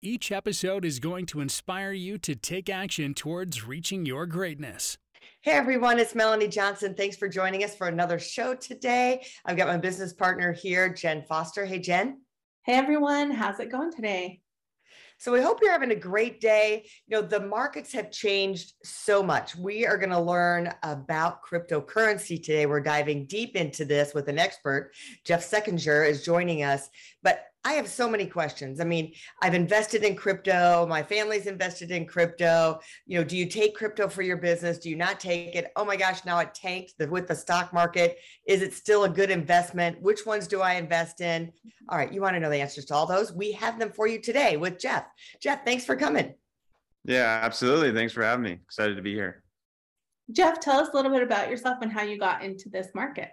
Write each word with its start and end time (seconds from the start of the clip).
Each 0.00 0.30
episode 0.30 0.84
is 0.84 1.00
going 1.00 1.26
to 1.26 1.40
inspire 1.40 1.90
you 1.90 2.18
to 2.18 2.36
take 2.36 2.70
action 2.70 3.14
towards 3.14 3.66
reaching 3.66 4.06
your 4.06 4.26
greatness. 4.26 4.96
Hey 5.40 5.50
everyone, 5.50 5.98
it's 5.98 6.14
Melanie 6.14 6.46
Johnson. 6.46 6.94
Thanks 6.94 7.16
for 7.16 7.28
joining 7.28 7.64
us 7.64 7.74
for 7.74 7.88
another 7.88 8.20
show 8.20 8.54
today. 8.54 9.26
I've 9.44 9.56
got 9.56 9.66
my 9.66 9.76
business 9.76 10.12
partner 10.12 10.52
here, 10.52 10.88
Jen 10.88 11.24
Foster. 11.24 11.64
Hey, 11.64 11.80
Jen. 11.80 12.20
Hey 12.62 12.74
everyone, 12.74 13.32
how's 13.32 13.58
it 13.58 13.72
going 13.72 13.92
today? 13.92 14.40
So 15.20 15.32
we 15.32 15.42
hope 15.42 15.58
you're 15.60 15.72
having 15.72 15.90
a 15.90 15.96
great 15.96 16.40
day. 16.40 16.86
You 17.08 17.16
know, 17.16 17.26
the 17.26 17.40
markets 17.40 17.92
have 17.92 18.12
changed 18.12 18.74
so 18.84 19.20
much. 19.20 19.56
We 19.56 19.84
are 19.84 19.98
going 19.98 20.10
to 20.10 20.20
learn 20.20 20.72
about 20.84 21.42
cryptocurrency 21.42 22.40
today. 22.40 22.66
We're 22.66 22.80
diving 22.80 23.26
deep 23.26 23.56
into 23.56 23.84
this 23.84 24.14
with 24.14 24.28
an 24.28 24.38
expert. 24.38 24.92
Jeff 25.24 25.40
Sekinger 25.40 26.08
is 26.08 26.24
joining 26.24 26.62
us. 26.62 26.88
But 27.24 27.46
I 27.68 27.72
have 27.72 27.86
so 27.86 28.08
many 28.08 28.24
questions. 28.24 28.80
I 28.80 28.84
mean, 28.84 29.12
I've 29.42 29.52
invested 29.52 30.02
in 30.02 30.16
crypto. 30.16 30.86
My 30.88 31.02
family's 31.02 31.46
invested 31.46 31.90
in 31.90 32.06
crypto. 32.06 32.80
You 33.04 33.18
know, 33.18 33.24
do 33.24 33.36
you 33.36 33.44
take 33.44 33.76
crypto 33.76 34.08
for 34.08 34.22
your 34.22 34.38
business? 34.38 34.78
Do 34.78 34.88
you 34.88 34.96
not 34.96 35.20
take 35.20 35.54
it? 35.54 35.70
Oh 35.76 35.84
my 35.84 35.94
gosh, 35.94 36.24
now 36.24 36.38
it 36.38 36.54
tanked 36.54 36.94
with 37.10 37.28
the 37.28 37.34
stock 37.34 37.74
market. 37.74 38.16
Is 38.46 38.62
it 38.62 38.72
still 38.72 39.04
a 39.04 39.08
good 39.08 39.30
investment? 39.30 40.00
Which 40.00 40.24
ones 40.24 40.46
do 40.46 40.62
I 40.62 40.76
invest 40.76 41.20
in? 41.20 41.48
Mm-hmm. 41.48 41.68
All 41.90 41.98
right, 41.98 42.10
you 42.10 42.22
want 42.22 42.36
to 42.36 42.40
know 42.40 42.48
the 42.48 42.56
answers 42.56 42.86
to 42.86 42.94
all 42.94 43.04
those? 43.04 43.34
We 43.34 43.52
have 43.52 43.78
them 43.78 43.92
for 43.92 44.06
you 44.06 44.18
today 44.18 44.56
with 44.56 44.78
Jeff. 44.78 45.04
Jeff, 45.42 45.62
thanks 45.66 45.84
for 45.84 45.94
coming. 45.94 46.32
Yeah, 47.04 47.40
absolutely. 47.42 47.92
Thanks 47.92 48.14
for 48.14 48.22
having 48.22 48.44
me. 48.44 48.52
Excited 48.64 48.96
to 48.96 49.02
be 49.02 49.12
here. 49.12 49.44
Jeff, 50.32 50.58
tell 50.58 50.80
us 50.80 50.88
a 50.94 50.96
little 50.96 51.12
bit 51.12 51.22
about 51.22 51.50
yourself 51.50 51.78
and 51.82 51.92
how 51.92 52.02
you 52.02 52.18
got 52.18 52.42
into 52.42 52.70
this 52.70 52.88
market. 52.94 53.28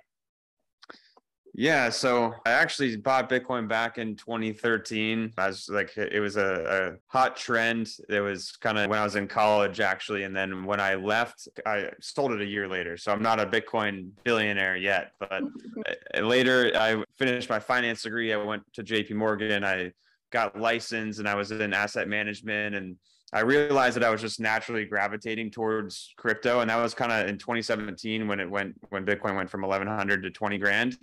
Yeah, 1.57 1.89
so 1.89 2.35
I 2.45 2.51
actually 2.51 2.97
bought 2.97 3.29
Bitcoin 3.29 3.65
back 3.65 3.97
in 3.97 4.17
2013. 4.17 5.31
I 5.37 5.47
was 5.47 5.69
like, 5.69 5.95
it 5.95 6.19
was 6.19 6.35
a, 6.35 6.97
a 6.97 6.97
hot 7.07 7.37
trend. 7.37 7.91
It 8.09 8.19
was 8.19 8.51
kind 8.57 8.77
of 8.77 8.89
when 8.89 8.99
I 8.99 9.05
was 9.05 9.15
in 9.15 9.29
college, 9.29 9.79
actually. 9.79 10.23
And 10.23 10.35
then 10.35 10.65
when 10.65 10.81
I 10.81 10.95
left, 10.95 11.47
I 11.65 11.91
sold 12.01 12.33
it 12.33 12.41
a 12.41 12.45
year 12.45 12.67
later. 12.67 12.97
So 12.97 13.13
I'm 13.13 13.21
not 13.21 13.39
a 13.39 13.45
Bitcoin 13.45 14.09
billionaire 14.25 14.75
yet. 14.75 15.11
But 15.17 15.43
later, 16.21 16.73
I 16.75 17.01
finished 17.17 17.49
my 17.49 17.59
finance 17.59 18.01
degree. 18.01 18.33
I 18.33 18.37
went 18.37 18.63
to 18.73 18.83
JP 18.83 19.11
Morgan. 19.11 19.63
I 19.63 19.93
got 20.31 20.59
licensed 20.59 21.19
and 21.19 21.27
I 21.27 21.35
was 21.35 21.51
in 21.51 21.73
asset 21.73 22.09
management. 22.09 22.75
And 22.75 22.97
I 23.31 23.41
realized 23.41 23.95
that 23.95 24.03
I 24.03 24.09
was 24.09 24.19
just 24.19 24.41
naturally 24.41 24.83
gravitating 24.83 25.51
towards 25.51 26.13
crypto. 26.17 26.59
And 26.59 26.69
that 26.69 26.83
was 26.83 26.93
kind 26.93 27.13
of 27.13 27.29
in 27.29 27.37
2017 27.37 28.27
when 28.27 28.41
it 28.41 28.49
went, 28.49 28.75
when 28.89 29.05
Bitcoin 29.05 29.37
went 29.37 29.49
from 29.49 29.61
1100 29.61 30.21
to 30.23 30.31
20 30.31 30.57
grand. 30.57 30.97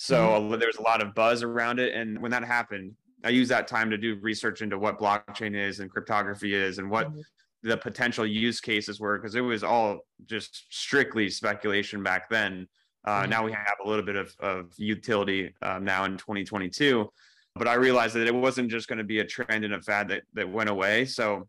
So 0.00 0.16
mm-hmm. 0.16 0.58
there 0.58 0.68
was 0.68 0.76
a 0.76 0.82
lot 0.82 1.02
of 1.02 1.12
buzz 1.12 1.42
around 1.42 1.80
it. 1.80 1.92
And 1.92 2.22
when 2.22 2.30
that 2.30 2.44
happened, 2.44 2.94
I 3.24 3.30
used 3.30 3.50
that 3.50 3.66
time 3.66 3.90
to 3.90 3.98
do 3.98 4.16
research 4.22 4.62
into 4.62 4.78
what 4.78 4.98
blockchain 4.98 5.56
is 5.56 5.80
and 5.80 5.90
cryptography 5.90 6.54
is 6.54 6.78
and 6.78 6.88
what 6.88 7.08
mm-hmm. 7.08 7.20
the 7.64 7.76
potential 7.76 8.24
use 8.24 8.60
cases 8.60 9.00
were, 9.00 9.18
because 9.18 9.34
it 9.34 9.40
was 9.40 9.64
all 9.64 9.98
just 10.26 10.66
strictly 10.70 11.28
speculation 11.28 12.00
back 12.04 12.30
then. 12.30 12.68
Uh, 13.04 13.22
mm-hmm. 13.22 13.30
Now 13.30 13.44
we 13.44 13.50
have 13.50 13.74
a 13.84 13.88
little 13.88 14.04
bit 14.04 14.14
of, 14.14 14.32
of 14.38 14.72
utility 14.76 15.52
um, 15.62 15.84
now 15.84 16.04
in 16.04 16.12
2022. 16.12 17.10
But 17.56 17.66
I 17.66 17.74
realized 17.74 18.14
that 18.14 18.28
it 18.28 18.34
wasn't 18.34 18.70
just 18.70 18.86
going 18.86 18.98
to 18.98 19.04
be 19.04 19.18
a 19.18 19.24
trend 19.24 19.64
and 19.64 19.74
a 19.74 19.82
fad 19.82 20.06
that, 20.08 20.22
that 20.34 20.48
went 20.48 20.70
away. 20.70 21.06
So 21.06 21.48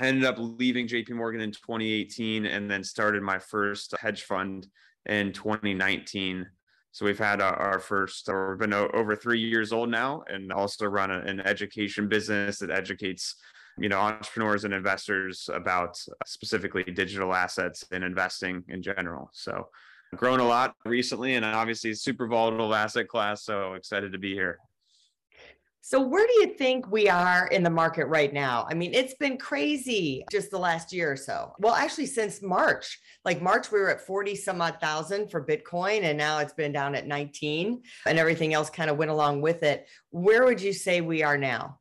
I 0.00 0.08
ended 0.08 0.24
up 0.24 0.34
leaving 0.36 0.88
JP 0.88 1.10
Morgan 1.10 1.42
in 1.42 1.52
2018 1.52 2.44
and 2.44 2.68
then 2.68 2.82
started 2.82 3.22
my 3.22 3.38
first 3.38 3.94
hedge 4.00 4.24
fund 4.24 4.66
in 5.06 5.32
2019. 5.32 6.44
So 6.94 7.04
we've 7.04 7.18
had 7.18 7.42
our, 7.42 7.56
our 7.56 7.80
first, 7.80 8.28
or 8.28 8.50
we've 8.50 8.60
been 8.60 8.72
over 8.72 9.16
three 9.16 9.40
years 9.40 9.72
old 9.72 9.90
now, 9.90 10.22
and 10.28 10.52
also 10.52 10.86
run 10.86 11.10
a, 11.10 11.18
an 11.22 11.40
education 11.40 12.06
business 12.06 12.60
that 12.60 12.70
educates, 12.70 13.34
you 13.76 13.88
know, 13.88 13.98
entrepreneurs 13.98 14.62
and 14.62 14.72
investors 14.72 15.50
about 15.52 15.98
uh, 16.08 16.14
specifically 16.24 16.84
digital 16.84 17.34
assets 17.34 17.84
and 17.90 18.04
investing 18.04 18.62
in 18.68 18.80
general. 18.80 19.28
So 19.32 19.66
grown 20.14 20.38
a 20.38 20.46
lot 20.46 20.76
recently, 20.84 21.34
and 21.34 21.44
obviously 21.44 21.94
super 21.94 22.28
volatile 22.28 22.72
asset 22.72 23.08
class. 23.08 23.42
So 23.42 23.74
excited 23.74 24.12
to 24.12 24.18
be 24.18 24.32
here. 24.32 24.60
So, 25.86 26.00
where 26.00 26.26
do 26.26 26.32
you 26.40 26.54
think 26.54 26.90
we 26.90 27.10
are 27.10 27.46
in 27.48 27.62
the 27.62 27.68
market 27.68 28.06
right 28.06 28.32
now? 28.32 28.66
I 28.70 28.72
mean, 28.72 28.94
it's 28.94 29.12
been 29.12 29.36
crazy 29.36 30.24
just 30.30 30.50
the 30.50 30.58
last 30.58 30.94
year 30.94 31.12
or 31.12 31.16
so. 31.16 31.52
Well, 31.58 31.74
actually, 31.74 32.06
since 32.06 32.40
March, 32.40 32.98
like 33.26 33.42
March, 33.42 33.70
we 33.70 33.78
were 33.78 33.90
at 33.90 34.00
40 34.00 34.34
some 34.34 34.62
odd 34.62 34.80
thousand 34.80 35.30
for 35.30 35.44
Bitcoin, 35.44 36.04
and 36.04 36.16
now 36.16 36.38
it's 36.38 36.54
been 36.54 36.72
down 36.72 36.94
at 36.94 37.06
19, 37.06 37.82
and 38.06 38.18
everything 38.18 38.54
else 38.54 38.70
kind 38.70 38.88
of 38.88 38.96
went 38.96 39.10
along 39.10 39.42
with 39.42 39.62
it. 39.62 39.86
Where 40.08 40.46
would 40.46 40.58
you 40.58 40.72
say 40.72 41.02
we 41.02 41.22
are 41.22 41.36
now? 41.36 41.80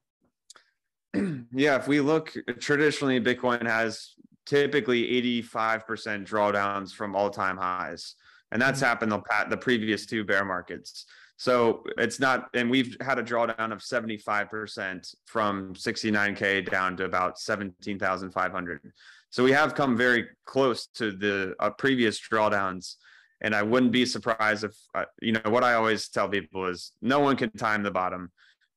yeah, 1.13 1.78
if 1.78 1.88
we 1.88 2.02
look 2.02 2.34
traditionally, 2.59 3.22
Bitcoin 3.22 3.66
has 3.66 4.16
typically 4.46 5.22
85% 5.47 6.28
drawdowns 6.28 6.92
from 6.92 7.16
all 7.16 7.30
time 7.30 7.56
highs. 7.56 8.16
And 8.52 8.62
that's 8.62 8.80
mm-hmm. 8.81 8.86
happened 8.86 9.12
the, 9.13 9.24
the 9.50 9.58
previous 9.58 10.06
two 10.06 10.25
bear 10.25 10.44
markets. 10.44 11.06
So 11.38 11.84
it's 11.98 12.20
not, 12.20 12.50
and 12.54 12.70
we've 12.70 12.96
had 13.02 13.20
a 13.20 13.24
drawdown 13.24 13.72
of 13.72 13.80
75% 13.80 15.16
from 15.26 15.74
69K 15.74 16.70
down 16.70 16.96
to 16.98 17.06
about 17.06 17.40
17,500. 17.40 18.94
So 19.30 19.44
we 19.44 19.52
have 19.52 19.74
come 19.74 19.98
very 19.98 20.28
close 20.46 20.88
to 20.96 21.12
the 21.12 21.56
uh, 21.60 21.72
previous 21.72 22.20
drawdowns. 22.20 22.96
And 23.42 23.54
I 23.54 23.64
wouldn't 23.64 23.92
be 23.92 24.06
surprised 24.06 24.64
if, 24.64 24.76
uh, 24.96 25.06
you 25.22 25.34
know, 25.34 25.42
what 25.46 25.64
I 25.64 25.74
always 25.74 26.08
tell 26.08 26.30
people 26.30 26.68
is 26.68 26.92
no 27.02 27.20
one 27.20 27.36
can 27.36 27.52
time 27.52 27.84
the 27.84 27.92
bottom. 27.92 28.32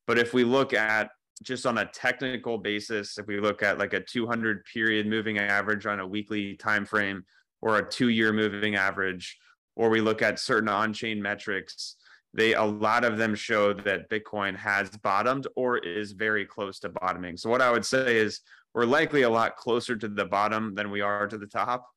But 0.07 0.17
if 0.17 0.33
we 0.33 0.43
look 0.43 0.73
at 0.73 1.11
just 1.43 1.65
on 1.65 1.77
a 1.77 1.85
technical 1.85 2.57
basis, 2.57 3.17
if 3.17 3.27
we 3.27 3.39
look 3.39 3.61
at 3.61 3.77
like 3.77 3.93
a 3.93 3.99
200 3.99 4.65
period 4.65 5.05
moving 5.05 5.37
average 5.37 5.85
on 5.85 5.99
a 5.99 6.07
weekly 6.07 6.55
time 6.55 6.85
frame 6.85 7.23
or 7.61 7.77
a 7.77 7.87
two 7.87 8.09
year 8.09 8.33
moving 8.33 8.75
average, 8.75 9.37
or 9.75 9.89
we 9.89 10.01
look 10.01 10.21
at 10.21 10.39
certain 10.39 10.69
on 10.69 10.91
chain 10.91 11.21
metrics, 11.21 11.96
they 12.37 12.53
a 12.53 12.63
lot 12.63 13.03
of 13.03 13.17
them 13.17 13.33
show 13.33 13.73
that 13.73 14.09
Bitcoin 14.09 14.55
has 14.55 14.89
bottomed 14.97 15.47
or 15.55 15.79
is 15.79 16.11
very 16.11 16.45
close 16.45 16.79
to 16.79 16.89
bottoming. 16.89 17.35
So 17.35 17.49
what 17.49 17.63
I 17.63 17.71
would 17.71 17.85
say 17.85 18.17
is 18.17 18.41
we're 18.75 18.85
likely 18.85 19.23
a 19.23 19.29
lot 19.29 19.57
closer 19.57 19.95
to 19.95 20.07
the 20.07 20.25
bottom 20.25 20.75
than 20.75 20.91
we 20.91 21.01
are 21.01 21.27
to 21.27 21.37
the 21.37 21.47
top. 21.47 21.87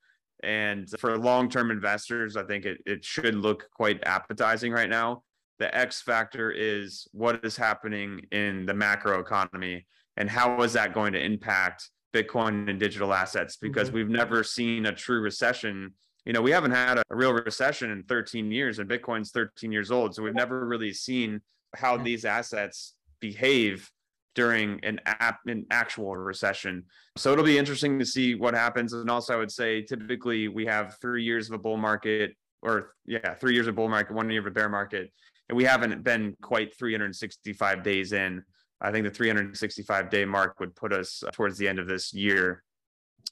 And 0.43 0.89
for 0.99 1.19
long-term 1.19 1.71
investors, 1.71 2.39
I 2.39 2.45
think 2.45 2.65
it, 2.65 2.79
it 2.87 3.05
should 3.05 3.35
look 3.35 3.69
quite 3.75 4.03
appetizing 4.05 4.73
right 4.73 4.89
now. 4.89 5.23
The 5.59 5.73
X 5.77 6.01
factor 6.01 6.51
is 6.51 7.07
what 7.13 7.45
is 7.45 7.55
happening 7.55 8.23
in 8.33 8.65
the 8.65 8.73
macro 8.73 9.21
economy 9.21 9.87
and 10.17 10.31
how 10.31 10.63
is 10.63 10.73
that 10.73 10.95
going 10.95 11.13
to 11.13 11.23
impact 11.23 11.91
Bitcoin 12.15 12.71
and 12.71 12.81
digital 12.81 13.13
assets? 13.13 13.59
Because 13.59 13.89
mm-hmm. 13.89 13.97
we've 13.97 14.09
never 14.09 14.43
seen 14.43 14.87
a 14.87 14.93
true 14.93 15.21
recession 15.21 15.93
you 16.25 16.33
know, 16.33 16.43
we 16.43 16.51
haven't 16.51 16.73
had 16.73 16.99
a, 16.99 17.03
real 17.11 17.33
recession 17.33 17.91
in 17.91 18.03
13 18.05 18.51
years 18.51 18.79
and 18.79 18.89
Bitcoin's 18.89 19.31
13 19.31 19.73
years 19.73 19.91
old. 19.91 20.15
So 20.15 20.23
we've 20.23 20.35
never 20.35 20.67
really 20.67 20.93
seen 20.93 21.41
how 21.75 21.97
these 21.97 22.25
assets 22.25 22.95
behave 23.21 23.91
during 24.35 24.81
an 24.85 25.01
app 25.07 25.41
an 25.47 25.67
actual 25.71 26.17
recession. 26.17 26.85
So 27.17 27.33
it'll 27.33 27.45
be 27.45 27.59
interesting 27.59 27.99
to 27.99 28.07
see 28.07 28.35
what 28.35 28.55
happens. 28.55 28.93
And 28.93 29.11
also 29.11 29.35
I 29.35 29.37
would 29.37 29.51
say 29.51 29.83
typically 29.83 30.49
we 30.49 30.67
have 30.67 30.97
three 31.01 31.25
years 31.25 31.49
of 31.49 31.55
a 31.55 31.59
bull 31.59 31.77
market 31.77 32.37
or 32.63 32.93
yeah, 33.07 33.35
three 33.35 33.55
years 33.55 33.67
of 33.67 33.75
bull 33.75 33.89
market, 33.89 34.15
one 34.15 34.31
year 34.31 34.41
of 34.41 34.47
a 34.47 34.51
bear 34.51 34.69
market. 34.69 35.13
And 35.49 35.57
we 35.57 35.65
haven't 35.65 36.05
been 36.05 36.37
quite 36.41 36.77
365 36.79 37.83
days 37.83 38.13
in. 38.13 38.43
I 38.81 38.93
think 38.93 39.05
the 39.05 39.11
365 39.11 40.11
day 40.11 40.25
mark 40.25 40.61
would 40.61 40.75
put 40.77 40.93
us 40.93 41.23
uh, 41.27 41.31
towards 41.33 41.59
the 41.59 41.69
end 41.69 41.79
of 41.79 41.87
this 41.87 42.15
year 42.15 42.63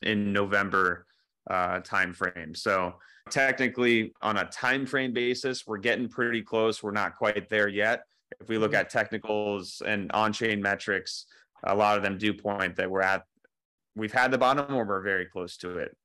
in 0.03 0.33
November 0.33 1.07
uh, 1.49 1.81
time 1.81 2.13
frame. 2.13 2.55
So 2.55 2.95
technically, 3.31 4.13
on 4.23 4.39
a 4.39 4.45
time 4.47 4.87
frame 4.87 5.13
basis, 5.13 5.67
we're 5.67 5.79
getting 5.79 6.09
pretty 6.09 6.43
close. 6.43 6.83
We're 6.83 6.91
not 6.93 7.17
quite 7.17 7.49
there 7.49 7.69
yet. 7.69 8.05
If 8.41 8.49
we 8.49 8.59
look 8.59 8.73
mm-hmm. 8.73 8.81
at 8.81 8.91
technicals 8.91 9.83
and 9.85 10.11
on-chain 10.13 10.61
metrics, 10.61 11.27
a 11.65 11.75
lot 11.75 11.97
of 11.97 12.03
them 12.03 12.19
do 12.19 12.33
point 12.33 12.77
that 12.77 12.91
we're 12.91 13.03
at 13.03 13.25
we've 13.97 14.13
had 14.13 14.31
the 14.31 14.39
bottom 14.39 14.75
or 14.75 14.85
we're 14.85 15.03
very 15.03 15.27
close 15.27 15.57
to 15.59 15.79
it. 15.79 15.97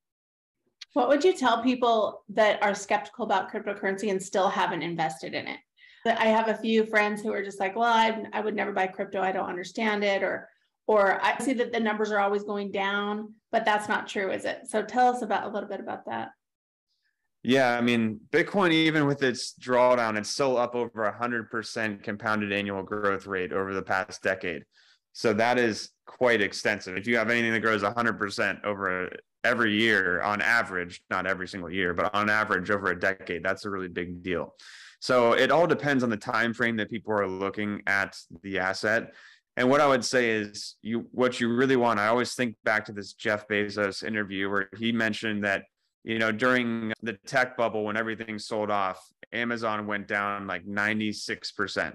What 0.94 1.07
would 1.10 1.24
you 1.24 1.34
tell 1.34 1.62
people 1.62 2.24
that 2.30 2.62
are 2.63 2.74
skeptical 2.74 3.25
about 3.25 3.51
cryptocurrency 3.51 4.10
and 4.10 4.22
still 4.22 4.50
haven't 4.50 4.81
invested 4.81 5.34
in 5.34 5.48
it? 5.48 5.60
I 6.06 6.28
have 6.28 6.50
a 6.50 6.57
few 6.57 6.86
friends 6.86 7.22
who 7.22 7.31
are 7.31 7.44
just 7.44 7.60
like, 7.60 7.75
well, 7.75 7.92
I, 7.92 8.25
I 8.34 8.42
would 8.42 8.56
never 8.56 8.72
buy 8.72 8.88
crypto. 8.88 9.22
I 9.22 9.31
don't 9.31 9.50
understand 9.50 10.04
it. 10.04 10.22
Or 10.22 10.50
Or 10.85 11.24
I 11.24 11.38
see 11.38 11.53
that 11.53 11.71
the 11.71 11.80
numbers 11.80 12.12
are 12.12 12.19
always 12.19 12.44
going 12.44 12.71
down, 12.71 13.33
but 13.51 13.63
that's 13.63 13.88
not 13.88 14.07
true, 14.07 14.31
is 14.31 14.45
it? 14.45 14.68
So 14.68 14.83
tell 14.83 15.07
us 15.07 15.21
about 15.21 15.45
a 15.45 15.53
little 15.53 15.69
bit 15.69 15.80
about 15.80 16.06
that. 16.06 16.30
Yeah, 17.41 17.77
I 17.77 17.81
mean, 17.81 18.21
Bitcoin, 18.31 18.71
even 18.71 19.06
with 19.06 19.21
its 19.21 19.53
drawdown, 19.59 20.18
it's 20.18 20.30
still 20.30 20.57
up 20.57 20.75
over 20.75 21.13
100% 21.19 22.03
compounded 22.03 22.53
annual 22.53 22.83
growth 22.83 23.27
rate 23.27 23.51
over 23.51 23.74
the 23.74 23.81
past 23.81 24.21
decade. 24.24 24.63
So 25.12 25.33
that 25.33 25.57
is 25.57 25.89
quite 26.06 26.41
extensive. 26.41 26.97
If 26.97 27.06
you 27.06 27.18
have 27.18 27.30
anything 27.30 27.51
that 27.51 27.59
grows 27.59 27.83
100% 27.83 28.63
over 28.63 29.09
every 29.44 29.74
year 29.74 30.21
on 30.21 30.41
average, 30.41 31.01
not 31.09 31.27
every 31.27 31.47
single 31.47 31.69
year, 31.69 31.94
but 31.94 32.13
on 32.15 32.30
average 32.30 32.71
over 32.71 32.88
a 32.88 33.00
decade, 33.00 33.44
that's 33.44 33.65
a 33.65 33.69
really 33.69 33.89
big 33.89 34.24
deal. 34.24 34.56
So 35.00 35.33
it 35.33 35.51
all 35.51 35.68
depends 35.68 36.01
on 36.03 36.09
the 36.09 36.18
time 36.18 36.53
frame 36.53 36.77
that 36.77 36.89
people 36.89 37.12
are 37.13 37.27
looking 37.27 37.81
at 37.88 38.15
the 38.41 38.59
asset. 38.59 39.12
And 39.55 39.69
what 39.69 39.81
I 39.81 39.88
would 39.88 40.03
say 40.03 40.31
is 40.31 40.75
you 40.81 41.07
what 41.11 41.39
you 41.39 41.53
really 41.53 41.75
want, 41.75 42.00
I 42.00 42.07
always 42.07 42.33
think 42.33 42.55
back 42.63 42.85
to 42.85 42.91
this 42.91 43.13
Jeff 43.13 43.47
Bezos 43.47 44.03
interview 44.03 44.50
where 44.50 44.69
he 44.77 44.91
mentioned 44.91 45.44
that 45.44 45.63
you 46.03 46.19
know, 46.19 46.31
during 46.31 46.94
the 47.01 47.13
tech 47.25 47.55
bubble 47.55 47.85
when 47.85 47.97
everything 47.97 48.38
sold 48.38 48.69
off, 48.69 49.01
Amazon 49.31 49.88
went 49.88 50.07
down 50.07 50.47
like 50.47 50.65
96%. 50.65 51.94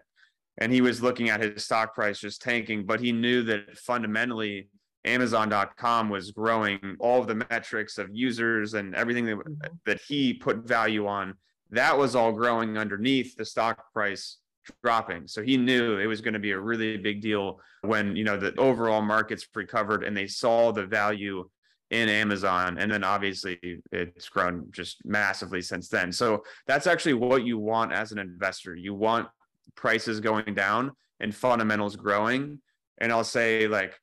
And 0.61 0.73
he 0.73 0.81
was 0.81 1.03
looking 1.03 1.29
at 1.29 1.41
his 1.41 1.65
stock 1.65 1.95
price 1.95 2.19
just 2.19 2.43
tanking, 2.43 2.85
but 2.85 3.01
he 3.01 3.13
knew 3.13 3.43
that 3.45 3.79
fundamentally 3.79 4.71
Amazon.com 5.05 6.09
was 6.09 6.33
growing 6.33 6.97
all 6.99 7.21
of 7.21 7.29
the 7.29 7.35
metrics 7.35 7.99
of 7.99 8.09
users 8.13 8.75
and 8.75 8.95
everything 8.95 9.27
that, 9.27 9.37
mm-hmm. 9.37 9.75
that 9.87 10.01
he 10.01 10.35
put 10.35 10.67
value 10.67 11.07
on. 11.07 11.35
That 11.71 11.97
was 11.97 12.17
all 12.17 12.33
growing 12.33 12.79
underneath 12.79 13.37
the 13.37 13.45
stock 13.45 13.93
price 13.93 14.39
dropping. 14.83 15.27
So 15.27 15.43
he 15.43 15.57
knew 15.57 15.99
it 15.99 16.07
was 16.07 16.21
going 16.21 16.35
to 16.35 16.41
be 16.41 16.53
a 16.53 16.59
really 16.59 16.97
big 16.97 17.21
deal 17.21 17.61
when, 17.83 18.17
you 18.17 18.25
know, 18.25 18.37
the 18.37 18.55
overall 18.57 19.03
markets 19.03 19.47
recovered 19.55 20.05
and 20.05 20.17
they 20.17 20.27
saw 20.27 20.73
the 20.73 20.87
value 20.87 21.49
in 21.91 22.09
Amazon. 22.09 22.79
And 22.79 22.91
then 22.91 23.05
obviously 23.05 23.59
it's 23.93 24.29
grown 24.29 24.69
just 24.71 25.05
massively 25.05 25.63
since 25.63 25.89
then. 25.89 26.13
So 26.13 26.43
that's 26.67 26.87
actually 26.87 27.15
what 27.15 27.45
you 27.45 27.59
want 27.59 27.93
as 27.93 28.13
an 28.13 28.19
investor. 28.19 28.75
You 28.75 28.95
want 28.95 29.29
prices 29.75 30.21
going 30.21 30.55
down 30.55 30.93
and 31.21 31.35
fundamentals 31.35 31.97
growing. 31.97 32.61
And 32.99 33.13
I'll 33.13 33.25
say, 33.25 33.69
like, 33.69 33.95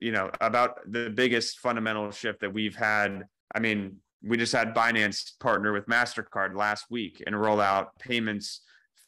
you 0.00 0.12
know, 0.12 0.30
about 0.40 0.80
the 0.90 1.08
biggest 1.08 1.60
fundamental 1.60 2.10
shift 2.10 2.40
that 2.40 2.52
we've 2.52 2.76
had. 2.76 3.24
I 3.54 3.60
mean, 3.60 3.96
we 4.22 4.36
just 4.36 4.52
had 4.52 4.74
Binance 4.74 5.38
partner 5.38 5.72
with 5.72 5.86
MasterCard 5.86 6.56
last 6.56 6.86
week 6.90 7.22
and 7.26 7.40
roll 7.40 7.60
out 7.60 7.98
payments 7.98 8.62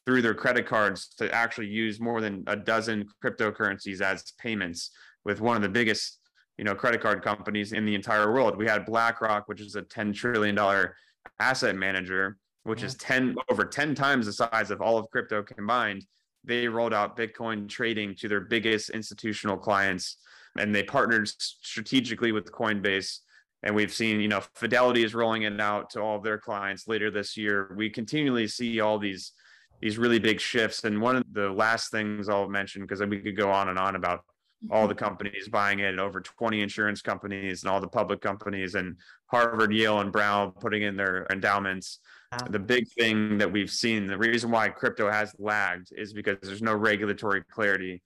through 0.07 0.23
their 0.23 0.35
credit 0.35 0.67
cards 0.67 1.09
to 1.19 1.33
actually 1.35 1.67
use 1.67 2.01
more 2.01 2.21
than 2.21 2.45
a 2.47 2.57
dozen 2.57 3.07
cryptocurrencies 3.23 4.01
as 4.01 4.33
payments 4.39 4.93
with 5.25 5.41
one 5.41 5.57
of 5.57 5.63
the 5.63 5.69
biggest 5.69 6.21
you 6.57 6.65
know 6.65 6.75
credit 6.75 7.03
card 7.03 7.23
companies 7.23 7.73
in 7.73 7.85
the 7.85 7.95
entire 7.95 8.33
world. 8.33 8.57
We 8.57 8.67
had 8.67 8.87
BlackRock, 8.87 9.49
which 9.49 9.61
is 9.61 9.75
a 9.75 9.83
ten 9.83 10.13
trillion 10.13 10.55
dollar 10.55 10.97
asset 11.41 11.77
manager, 11.77 12.39
which 12.63 12.81
yeah. 12.81 12.87
is 12.87 12.95
ten 12.95 13.35
over 13.51 13.65
ten 13.65 13.95
times 13.95 14.27
the 14.27 14.33
size 14.33 14.71
of 14.71 14.81
all 14.81 14.97
of 14.97 15.11
crypto 15.11 15.43
combined. 15.43 16.07
They 16.45 16.69
rolled 16.69 16.95
out 16.95 17.17
Bitcoin 17.17 17.69
trading 17.69 18.15
to 18.17 18.29
their 18.29 18.41
biggest 18.41 18.91
institutional 18.91 19.57
clients, 19.57 20.19
and 20.59 20.75
they 20.75 20.85
partnered 20.85 21.29
strategically 21.29 22.31
with 22.33 22.53
Coinbase. 22.53 23.19
And 23.65 23.75
we've 23.75 23.93
seen, 23.93 24.21
you 24.21 24.29
know, 24.29 24.43
Fidelity 24.55 25.03
is 25.03 25.15
rolling 25.15 25.43
it 25.43 25.61
out 25.61 25.91
to 25.91 26.01
all 26.01 26.17
of 26.17 26.23
their 26.23 26.39
clients 26.39 26.87
later 26.87 27.11
this 27.11 27.37
year. 27.37 27.75
We 27.77 27.91
continually 27.91 28.47
see 28.47 28.79
all 28.81 28.99
these 28.99 29.33
these 29.81 29.99
really 29.99 30.19
big 30.19 30.41
shifts. 30.41 30.85
And 30.85 31.01
one 31.01 31.17
of 31.17 31.25
the 31.33 31.51
last 31.51 31.91
things 31.91 32.29
I'll 32.29 32.49
mention, 32.49 32.83
because 32.83 33.01
we 33.01 33.21
could 33.21 33.37
go 33.37 33.51
on 33.51 33.69
and 33.69 33.79
on 33.79 33.97
about 33.97 34.25
all 34.71 34.83
mm-hmm. 34.83 34.89
the 34.89 34.95
companies 34.95 35.49
buying 35.49 35.81
it, 35.81 35.91
and 35.91 36.01
over 36.01 36.21
20 36.21 36.61
insurance 36.61 37.03
companies 37.03 37.63
and 37.63 37.71
all 37.71 37.81
the 37.81 37.89
public 37.89 38.21
companies, 38.21 38.75
and 38.75 38.97
Harvard, 39.27 39.73
Yale, 39.73 40.01
and 40.01 40.13
Brown 40.13 40.53
putting 40.53 40.83
in 40.83 40.97
their 40.97 41.27
endowments. 41.31 42.01
Wow. 42.33 42.49
The 42.51 42.59
big 42.59 42.87
thing 42.99 43.39
that 43.39 43.51
we've 43.51 43.71
seen, 43.71 44.07
the 44.07 44.19
reason 44.19 44.51
why 44.51 44.69
crypto 44.69 45.11
has 45.11 45.35
lagged 45.39 45.89
is 45.93 46.13
because 46.13 46.39
there's 46.43 46.63
no 46.63 46.75
regulatory 46.75 47.43
clarity. 47.51 48.03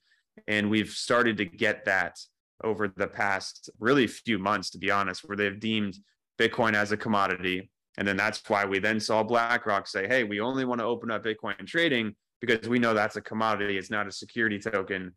And 0.47 0.71
we've 0.71 0.91
started 0.91 1.37
to 1.39 1.45
get 1.45 1.85
that 1.85 2.19
over 2.63 2.89
the 2.89 3.07
past 3.07 3.71
really 3.79 4.07
few 4.07 4.39
months, 4.39 4.71
to 4.71 4.79
be 4.79 4.91
honest, 4.91 5.23
where 5.27 5.37
they've 5.37 5.59
deemed 5.59 5.99
Bitcoin 6.39 6.75
as 6.75 6.93
a 6.93 6.97
commodity. 6.97 7.71
And 7.99 8.07
then 8.07 8.17
that's 8.17 8.43
why 8.49 8.65
we 8.65 8.79
then 8.79 9.01
saw 9.01 9.23
BlackRock 9.23 9.87
say, 9.87 10.07
hey, 10.07 10.25
we 10.25 10.41
only 10.41 10.65
want 10.65 10.81
to 10.81 10.85
open 10.85 11.11
up 11.11 11.25
Bitcoin 11.25 11.67
trading 11.67 12.15
because 12.41 12.69
we 12.69 12.79
know 12.79 12.95
that's 12.95 13.17
a 13.17 13.21
commodity. 13.21 13.77
It's 13.77 13.91
not 13.91 14.07
a 14.07 14.13
security 14.13 14.59
token. 14.59 15.13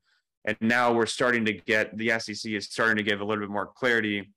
And 0.46 0.58
now 0.60 0.92
we're 0.92 1.06
starting 1.06 1.46
to 1.46 1.54
get 1.54 1.98
the 1.98 2.20
SEC 2.20 2.52
is 2.52 2.66
starting 2.66 2.98
to 2.98 3.04
give 3.04 3.22
a 3.22 3.26
little 3.26 3.44
bit 3.44 3.52
more 3.52 3.68
clarity 3.68 4.30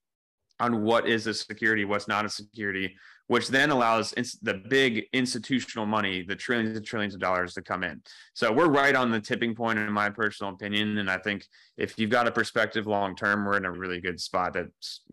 on 0.59 0.83
what 0.83 1.07
is 1.07 1.27
a 1.27 1.33
security, 1.33 1.85
what's 1.85 2.07
not 2.07 2.25
a 2.25 2.29
security, 2.29 2.95
which 3.27 3.47
then 3.49 3.69
allows 3.69 4.13
ins- 4.13 4.39
the 4.41 4.55
big 4.55 5.05
institutional 5.13 5.85
money, 5.85 6.23
the 6.23 6.35
trillions 6.35 6.77
and 6.77 6.85
trillions 6.85 7.13
of 7.13 7.19
dollars 7.19 7.53
to 7.53 7.61
come 7.61 7.83
in. 7.83 8.01
So 8.33 8.51
we're 8.51 8.69
right 8.69 8.95
on 8.95 9.11
the 9.11 9.19
tipping 9.19 9.53
point, 9.53 9.77
in 9.77 9.91
my 9.91 10.09
personal 10.09 10.53
opinion. 10.53 10.97
And 10.97 11.11
I 11.11 11.17
think 11.17 11.45
if 11.77 11.99
you've 11.99 12.09
got 12.09 12.27
a 12.27 12.31
perspective 12.31 12.87
long 12.87 13.15
term, 13.15 13.45
we're 13.45 13.57
in 13.57 13.65
a 13.65 13.71
really 13.71 14.01
good 14.01 14.19
spot 14.19 14.53
that 14.53 14.67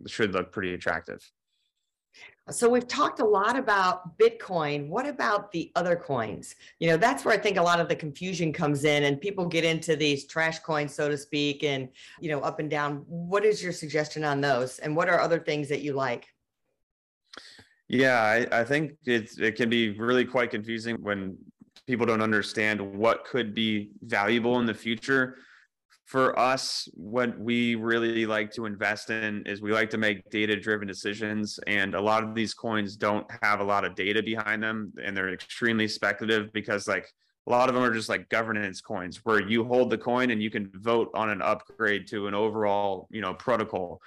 should 0.06 0.32
look 0.32 0.52
pretty 0.52 0.72
attractive. 0.74 1.20
So 2.50 2.68
we've 2.68 2.86
talked 2.86 3.20
a 3.20 3.24
lot 3.24 3.56
about 3.56 4.18
Bitcoin. 4.18 4.88
What 4.88 5.06
about 5.06 5.50
the 5.50 5.72
other 5.76 5.96
coins? 5.96 6.56
You 6.78 6.88
know, 6.88 6.98
that's 6.98 7.24
where 7.24 7.32
I 7.32 7.38
think 7.38 7.56
a 7.56 7.62
lot 7.62 7.80
of 7.80 7.88
the 7.88 7.96
confusion 7.96 8.52
comes 8.52 8.84
in 8.84 9.04
and 9.04 9.18
people 9.18 9.46
get 9.46 9.64
into 9.64 9.96
these 9.96 10.26
trash 10.26 10.58
coins, 10.58 10.94
so 10.94 11.08
to 11.08 11.16
speak, 11.16 11.64
and, 11.64 11.88
you 12.20 12.28
know, 12.28 12.40
up 12.40 12.58
and 12.58 12.68
down. 12.68 13.04
What 13.06 13.46
is 13.46 13.62
your 13.62 13.72
suggestion 13.72 14.24
on 14.24 14.42
those? 14.42 14.78
And 14.80 14.94
what 14.94 15.08
are 15.08 15.20
other 15.20 15.38
things 15.38 15.70
that 15.70 15.80
you 15.80 15.94
like? 15.94 16.26
Yeah, 17.88 18.20
I, 18.20 18.60
I 18.60 18.64
think 18.64 18.92
it's, 19.06 19.38
it 19.38 19.56
can 19.56 19.70
be 19.70 19.98
really 19.98 20.26
quite 20.26 20.50
confusing 20.50 20.96
when 21.00 21.38
people 21.86 22.04
don't 22.04 22.22
understand 22.22 22.78
what 22.78 23.24
could 23.24 23.54
be 23.54 23.92
valuable 24.02 24.60
in 24.60 24.66
the 24.66 24.74
future 24.74 25.36
for 26.04 26.38
us, 26.38 26.86
what 26.92 27.38
we 27.38 27.76
really 27.76 28.26
like 28.26 28.50
to 28.52 28.66
invest 28.66 29.10
in 29.10 29.42
is 29.46 29.62
we 29.62 29.72
like 29.72 29.90
to 29.90 29.98
make 29.98 30.28
data 30.30 30.54
driven 30.54 30.86
decisions. 30.86 31.58
And 31.66 31.94
a 31.94 32.00
lot 32.00 32.22
of 32.22 32.34
these 32.34 32.52
coins 32.52 32.96
don't 32.96 33.26
have 33.42 33.60
a 33.60 33.64
lot 33.64 33.84
of 33.84 33.94
data 33.94 34.22
behind 34.22 34.62
them 34.62 34.92
and 35.02 35.16
they're 35.16 35.32
extremely 35.32 35.88
speculative 35.88 36.52
because, 36.52 36.86
like, 36.86 37.10
a 37.46 37.50
lot 37.50 37.68
of 37.68 37.74
them 37.74 37.84
are 37.84 37.92
just 37.92 38.08
like 38.08 38.28
governance 38.30 38.80
coins 38.80 39.20
where 39.24 39.40
you 39.46 39.64
hold 39.64 39.90
the 39.90 39.98
coin 39.98 40.30
and 40.30 40.42
you 40.42 40.50
can 40.50 40.70
vote 40.76 41.10
on 41.14 41.28
an 41.28 41.42
upgrade 41.42 42.06
to 42.08 42.26
an 42.26 42.34
overall, 42.34 43.06
you 43.10 43.20
know, 43.20 43.34
protocol. 43.34 44.00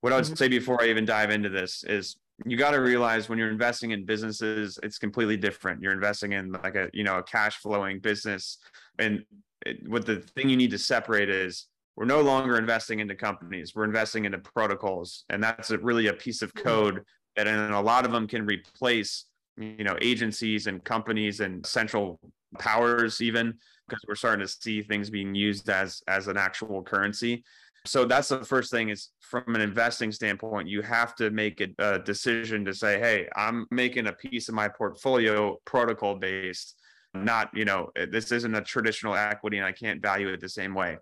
What 0.00 0.12
I 0.12 0.16
would 0.16 0.24
mm-hmm. 0.24 0.34
say 0.34 0.48
before 0.48 0.80
I 0.82 0.88
even 0.88 1.04
dive 1.04 1.30
into 1.30 1.48
this 1.48 1.84
is 1.84 2.16
you 2.44 2.56
got 2.56 2.72
to 2.72 2.78
realize 2.78 3.28
when 3.28 3.38
you're 3.38 3.50
investing 3.50 3.92
in 3.92 4.04
businesses, 4.04 4.78
it's 4.82 4.98
completely 4.98 5.36
different. 5.36 5.82
You're 5.82 5.92
investing 5.92 6.32
in 6.32 6.52
like 6.52 6.76
a, 6.76 6.88
you 6.92 7.02
know, 7.02 7.18
a 7.18 7.22
cash 7.22 7.56
flowing 7.56 7.98
business 7.98 8.58
and 8.98 9.24
it, 9.64 9.88
what 9.88 10.06
the 10.06 10.16
thing 10.34 10.48
you 10.48 10.56
need 10.56 10.70
to 10.70 10.78
separate 10.78 11.30
is 11.30 11.66
we're 11.96 12.04
no 12.04 12.20
longer 12.20 12.58
investing 12.58 13.00
into 13.00 13.14
companies 13.14 13.74
we're 13.74 13.84
investing 13.84 14.24
into 14.24 14.38
protocols 14.38 15.24
and 15.30 15.42
that's 15.42 15.70
a, 15.70 15.78
really 15.78 16.08
a 16.08 16.12
piece 16.12 16.42
of 16.42 16.52
mm-hmm. 16.54 16.68
code 16.68 17.02
that 17.36 17.46
and 17.46 17.72
a 17.72 17.80
lot 17.80 18.04
of 18.04 18.12
them 18.12 18.26
can 18.26 18.44
replace 18.44 19.26
you 19.56 19.84
know 19.84 19.96
agencies 20.00 20.66
and 20.66 20.84
companies 20.84 21.40
and 21.40 21.64
central 21.64 22.18
powers 22.58 23.20
even 23.20 23.54
because 23.88 24.02
we're 24.08 24.14
starting 24.14 24.44
to 24.44 24.52
see 24.52 24.82
things 24.82 25.10
being 25.10 25.34
used 25.34 25.68
as 25.68 26.02
as 26.08 26.28
an 26.28 26.36
actual 26.36 26.82
currency 26.82 27.42
so 27.84 28.04
that's 28.04 28.28
the 28.28 28.44
first 28.44 28.70
thing 28.70 28.88
is 28.88 29.10
from 29.20 29.54
an 29.54 29.60
investing 29.60 30.10
standpoint 30.10 30.68
you 30.68 30.82
have 30.82 31.14
to 31.14 31.30
make 31.30 31.60
a, 31.60 31.68
a 31.78 31.98
decision 32.00 32.64
to 32.64 32.74
say 32.74 32.98
hey 32.98 33.28
i'm 33.36 33.66
making 33.70 34.06
a 34.06 34.12
piece 34.12 34.48
of 34.48 34.54
my 34.54 34.68
portfolio 34.68 35.56
protocol 35.64 36.14
based 36.16 36.76
not 37.24 37.50
you 37.54 37.64
know 37.64 37.90
eh, 37.96 38.06
this 38.10 38.32
isn't 38.32 38.54
a 38.54 38.60
traditional 38.60 39.14
equity 39.14 39.58
and 39.58 39.66
i 39.66 39.72
can't 39.72 40.02
value 40.02 40.28
it 40.28 40.40
the 40.40 40.48
same 40.48 40.74
way. 40.74 40.98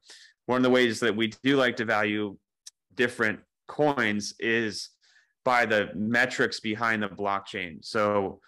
One 0.47 0.59
of 0.59 0.63
the 0.63 0.71
ways 0.71 1.01
that 1.01 1.17
we 1.17 1.33
do 1.43 1.57
like 1.57 1.77
to 1.77 1.85
value 1.85 2.37
different 2.95 3.41
coins 3.67 4.35
is 4.39 4.91
by 5.45 5.67
the 5.67 5.91
metrics 5.95 6.61
behind 6.61 7.03
the 7.03 7.09
blockchain. 7.09 7.85
So 7.85 8.41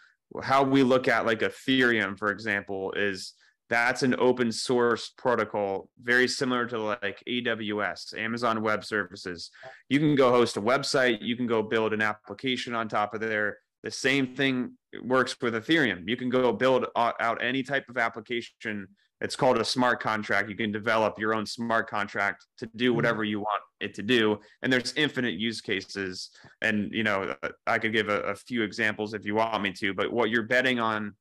how 0.42 0.62
we 0.62 0.82
look 0.82 1.08
at 1.08 1.26
like 1.26 1.40
ethereum 1.40 2.18
for 2.18 2.30
example 2.30 2.92
is 2.92 3.34
that's 3.68 4.02
an 4.02 4.14
open 4.18 4.52
source 4.52 5.12
protocol 5.16 5.88
very 6.00 6.28
similar 6.28 6.66
to 6.66 6.78
like 6.78 7.22
aws 7.28 8.16
amazon 8.16 8.62
web 8.62 8.84
services. 8.84 9.50
You 9.88 9.98
can 9.98 10.14
go 10.14 10.30
host 10.30 10.56
a 10.56 10.62
website 10.62 11.22
you 11.22 11.36
can 11.36 11.46
go 11.46 11.62
build 11.62 11.92
an 11.92 12.02
application 12.02 12.74
on 12.74 12.88
top 12.88 13.14
of 13.14 13.20
there 13.20 13.58
the 13.86 13.90
same 13.92 14.34
thing 14.34 14.72
works 15.04 15.36
with 15.40 15.54
Ethereum. 15.54 16.08
You 16.08 16.16
can 16.16 16.28
go 16.28 16.52
build 16.52 16.86
out 16.96 17.40
any 17.40 17.62
type 17.62 17.88
of 17.88 17.96
application. 17.96 18.88
It's 19.20 19.36
called 19.36 19.58
a 19.58 19.64
smart 19.64 20.00
contract. 20.00 20.50
You 20.50 20.56
can 20.56 20.72
develop 20.72 21.20
your 21.20 21.32
own 21.32 21.46
smart 21.46 21.88
contract 21.88 22.46
to 22.58 22.68
do 22.74 22.88
mm-hmm. 22.88 22.96
whatever 22.96 23.22
you 23.22 23.38
want 23.38 23.62
it 23.80 23.94
to 23.94 24.02
do. 24.02 24.40
And 24.62 24.72
there's 24.72 24.92
infinite 24.96 25.34
use 25.34 25.60
cases. 25.60 26.30
And, 26.62 26.90
you 26.92 27.04
know, 27.04 27.36
I 27.68 27.78
could 27.78 27.92
give 27.92 28.08
a, 28.08 28.22
a 28.22 28.34
few 28.34 28.64
examples 28.64 29.14
if 29.14 29.24
you 29.24 29.36
want 29.36 29.62
me 29.62 29.70
to, 29.74 29.94
but 29.94 30.12
what 30.12 30.30
you're 30.30 30.42
betting 30.42 30.80
on 30.80 31.14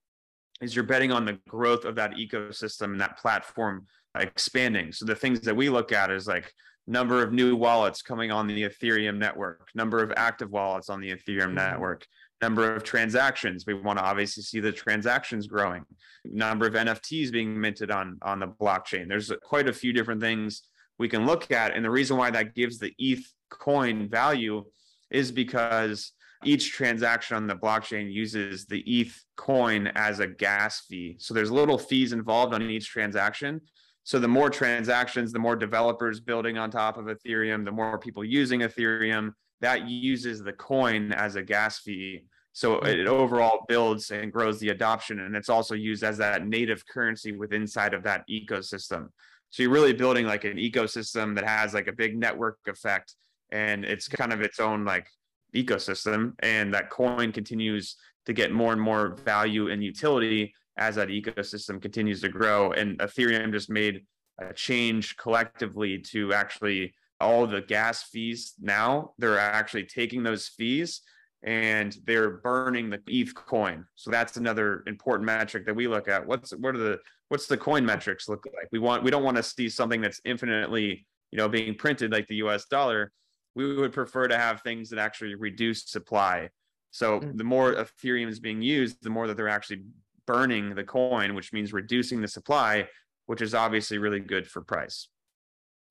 is 0.59 0.75
you're 0.75 0.85
betting 0.85 1.11
on 1.11 1.23
the 1.23 1.37
growth 1.47 1.85
of 1.85 1.93
that 1.97 2.13
ecosystem 2.13 2.93
and 2.93 3.01
that 3.01 3.19
platform 3.19 3.85
expanding. 4.17 4.91
So 4.91 5.05
the 5.05 5.13
things 5.13 5.41
that 5.41 5.55
we 5.55 5.69
look 5.69 5.91
at 5.91 6.09
is 6.09 6.25
like 6.25 6.51
number 6.87 7.23
of 7.23 7.33
new 7.33 7.55
wallets 7.55 8.01
coming 8.01 8.31
on 8.31 8.47
the 8.47 8.63
Ethereum 8.63 9.17
network, 9.17 9.69
number 9.73 10.03
of 10.03 10.13
active 10.15 10.51
wallets 10.51 10.89
on 10.89 11.01
the 11.01 11.11
Ethereum 11.11 11.51
Mhm. 11.51 11.55
network, 11.55 12.05
number 12.45 12.75
of 12.75 12.83
transactions. 12.83 13.65
We 13.65 13.73
want 13.73 13.97
to 13.97 14.05
obviously 14.05 14.43
see 14.43 14.59
the 14.59 14.71
transactions 14.71 15.47
growing, 15.47 15.83
number 16.23 16.67
of 16.67 16.73
NFTs 16.73 17.31
being 17.31 17.59
minted 17.59 17.89
on 17.89 18.19
on 18.21 18.39
the 18.39 18.47
blockchain. 18.47 19.07
There's 19.07 19.31
quite 19.43 19.67
a 19.67 19.73
few 19.73 19.91
different 19.93 20.21
things 20.21 20.63
we 20.99 21.09
can 21.09 21.25
look 21.25 21.49
at, 21.51 21.75
and 21.75 21.83
the 21.83 21.89
reason 21.89 22.17
why 22.17 22.29
that 22.31 22.53
gives 22.53 22.77
the 22.77 22.93
ETH 22.99 23.25
coin 23.49 24.07
value 24.09 24.63
is 25.09 25.31
because 25.31 26.11
each 26.43 26.71
transaction 26.71 27.35
on 27.35 27.47
the 27.47 27.55
blockchain 27.55 28.13
uses 28.13 28.65
the 28.65 28.81
ETH 28.99 29.15
coin 29.35 29.87
as 29.95 30.19
a 30.19 30.27
gas 30.27 30.81
fee. 30.87 31.15
So 31.19 31.33
there's 31.33 31.51
little 31.51 31.79
fees 31.79 32.13
involved 32.13 32.53
on 32.53 32.61
each 32.61 32.87
transaction. 32.87 33.61
So 34.03 34.19
the 34.19 34.27
more 34.27 34.51
transactions, 34.51 35.31
the 35.31 35.39
more 35.39 35.55
developers 35.55 36.19
building 36.19 36.59
on 36.59 36.69
top 36.69 36.97
of 36.97 37.05
Ethereum, 37.05 37.65
the 37.65 37.71
more 37.71 37.97
people 37.97 38.23
using 38.23 38.59
Ethereum, 38.59 39.31
that 39.61 39.87
uses 39.87 40.43
the 40.43 40.53
coin 40.53 41.11
as 41.13 41.35
a 41.35 41.41
gas 41.41 41.79
fee. 41.79 42.25
So 42.55 42.77
hmm. 42.77 42.85
it 42.87 43.07
overall 43.07 43.65
builds 43.67 44.09
and 44.11 44.31
grows 44.31 44.59
the 44.59 44.69
adoption. 44.69 45.19
And 45.19 45.35
it's 45.35 45.49
also 45.49 45.75
used 45.75 46.03
as 46.03 46.17
that 46.17 46.47
native 46.47 46.87
currency 46.87 47.33
within 47.33 47.63
inside 47.63 47.93
of 47.93 48.03
that 48.03 48.23
ecosystem. 48.29 49.09
So 49.49 49.63
you're 49.63 49.71
really 49.71 49.93
building 49.93 50.25
like 50.25 50.45
an 50.45 50.57
ecosystem 50.57 51.35
that 51.35 51.45
has 51.45 51.73
like 51.73 51.87
a 51.87 51.93
big 51.93 52.17
network 52.17 52.57
effect 52.67 53.15
and 53.51 53.85
it's 53.85 54.07
kind 54.07 54.33
of 54.33 54.41
its 54.41 54.59
own 54.59 54.85
like 54.85 55.07
ecosystem. 55.53 56.33
And 56.39 56.73
that 56.73 56.89
coin 56.89 57.33
continues 57.33 57.97
to 58.25 58.33
get 58.33 58.53
more 58.53 58.71
and 58.71 58.81
more 58.81 59.17
value 59.25 59.69
and 59.69 59.83
utility 59.83 60.53
as 60.77 60.95
that 60.95 61.09
ecosystem 61.09 61.81
continues 61.81 62.21
to 62.21 62.29
grow. 62.29 62.71
And 62.71 62.97
Ethereum 62.99 63.51
just 63.51 63.69
made 63.69 64.05
a 64.39 64.53
change 64.53 65.17
collectively 65.17 65.99
to 66.11 66.33
actually 66.33 66.93
all 67.19 67.47
the 67.47 67.61
gas 67.61 68.03
fees 68.03 68.53
now, 68.61 69.13
they're 69.17 69.39
actually 69.39 69.85
taking 69.85 70.23
those 70.23 70.47
fees 70.47 71.01
and 71.45 71.95
they're 72.05 72.37
burning 72.37 72.89
the 72.89 72.99
ETH 73.07 73.33
coin. 73.35 73.85
So 73.95 74.09
that's 74.09 74.35
another 74.35 74.83
important 74.87 75.25
metric 75.27 75.65
that 75.67 75.75
we 75.75 75.87
look 75.87 76.07
at. 76.07 76.25
What's 76.25 76.51
what 76.51 76.75
are 76.75 76.79
the 76.79 76.99
what's 77.29 77.45
the 77.47 77.55
coin 77.57 77.85
metrics 77.85 78.27
look 78.27 78.45
like? 78.47 78.67
We 78.71 78.79
want 78.79 79.03
we 79.03 79.11
don't 79.11 79.23
want 79.23 79.37
to 79.37 79.43
see 79.43 79.69
something 79.69 80.01
that's 80.01 80.19
infinitely, 80.25 81.05
you 81.31 81.37
know, 81.37 81.47
being 81.47 81.75
printed 81.75 82.11
like 82.11 82.27
the 82.27 82.37
US 82.37 82.65
dollar. 82.65 83.11
We 83.53 83.75
would 83.75 83.93
prefer 83.93 84.27
to 84.27 84.37
have 84.37 84.61
things 84.61 84.89
that 84.89 84.99
actually 84.99 85.35
reduce 85.35 85.85
supply. 85.89 86.49
So 86.91 87.19
Mm. 87.19 87.37
the 87.37 87.43
more 87.43 87.73
Ethereum 87.75 88.27
is 88.27 88.39
being 88.39 88.61
used, 88.61 89.03
the 89.03 89.09
more 89.09 89.27
that 89.27 89.37
they're 89.37 89.47
actually 89.47 89.83
burning 90.25 90.73
the 90.73 90.83
coin, 90.83 91.35
which 91.35 91.53
means 91.53 91.71
reducing 91.73 92.21
the 92.21 92.27
supply, 92.27 92.87
which 93.27 93.41
is 93.41 93.53
obviously 93.53 93.97
really 93.99 94.19
good 94.19 94.47
for 94.47 94.61
price. 94.61 95.09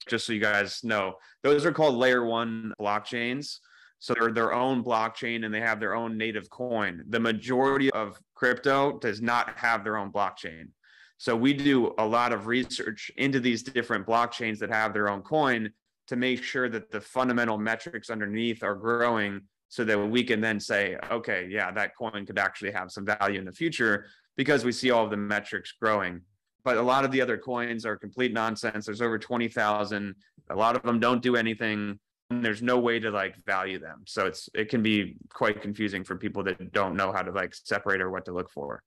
Just 0.08 0.26
so 0.26 0.32
you 0.32 0.40
guys 0.40 0.82
know, 0.82 1.14
those 1.42 1.64
are 1.64 1.72
called 1.72 1.94
layer 1.94 2.24
one 2.26 2.72
blockchains. 2.80 3.58
So 3.98 4.14
they're 4.14 4.32
their 4.32 4.52
own 4.52 4.84
blockchain 4.84 5.44
and 5.44 5.54
they 5.54 5.60
have 5.60 5.80
their 5.80 5.94
own 5.94 6.18
native 6.18 6.50
coin. 6.50 7.04
The 7.08 7.20
majority 7.20 7.90
of 7.92 8.18
crypto 8.34 8.98
does 8.98 9.22
not 9.22 9.56
have 9.56 9.82
their 9.82 9.96
own 9.96 10.12
blockchain. 10.12 10.68
So 11.16 11.34
we 11.34 11.54
do 11.54 11.94
a 11.98 12.04
lot 12.06 12.32
of 12.32 12.46
research 12.46 13.10
into 13.16 13.40
these 13.40 13.62
different 13.62 14.06
blockchains 14.06 14.58
that 14.58 14.70
have 14.70 14.92
their 14.92 15.08
own 15.08 15.22
coin 15.22 15.72
to 16.08 16.16
make 16.16 16.42
sure 16.42 16.68
that 16.68 16.90
the 16.90 17.00
fundamental 17.00 17.56
metrics 17.56 18.10
underneath 18.10 18.62
are 18.62 18.74
growing 18.74 19.40
so 19.68 19.84
that 19.84 19.98
we 19.98 20.22
can 20.22 20.40
then 20.40 20.60
say, 20.60 20.96
okay, 21.10 21.48
yeah, 21.50 21.70
that 21.70 21.96
coin 21.96 22.26
could 22.26 22.38
actually 22.38 22.72
have 22.72 22.90
some 22.90 23.06
value 23.06 23.38
in 23.38 23.44
the 23.44 23.52
future 23.52 24.06
because 24.36 24.64
we 24.64 24.72
see 24.72 24.90
all 24.90 25.04
of 25.04 25.10
the 25.10 25.16
metrics 25.16 25.72
growing. 25.80 26.20
But 26.62 26.76
a 26.76 26.82
lot 26.82 27.04
of 27.04 27.10
the 27.10 27.20
other 27.20 27.36
coins 27.36 27.84
are 27.84 27.96
complete 27.96 28.32
nonsense. 28.32 28.86
There's 28.86 29.02
over 29.02 29.18
20,000. 29.18 30.14
A 30.50 30.54
lot 30.54 30.76
of 30.76 30.82
them 30.82 31.00
don't 31.00 31.22
do 31.22 31.36
anything. 31.36 31.98
And 32.30 32.44
there's 32.44 32.62
no 32.62 32.78
way 32.78 32.98
to 33.00 33.10
like 33.10 33.36
value 33.44 33.78
them. 33.78 34.02
So 34.06 34.26
it's 34.26 34.48
it 34.54 34.68
can 34.68 34.82
be 34.82 35.16
quite 35.32 35.60
confusing 35.60 36.04
for 36.04 36.16
people 36.16 36.42
that 36.44 36.72
don't 36.72 36.96
know 36.96 37.12
how 37.12 37.22
to 37.22 37.30
like 37.30 37.54
separate 37.54 38.00
or 38.00 38.10
what 38.10 38.24
to 38.24 38.32
look 38.32 38.50
for. 38.50 38.82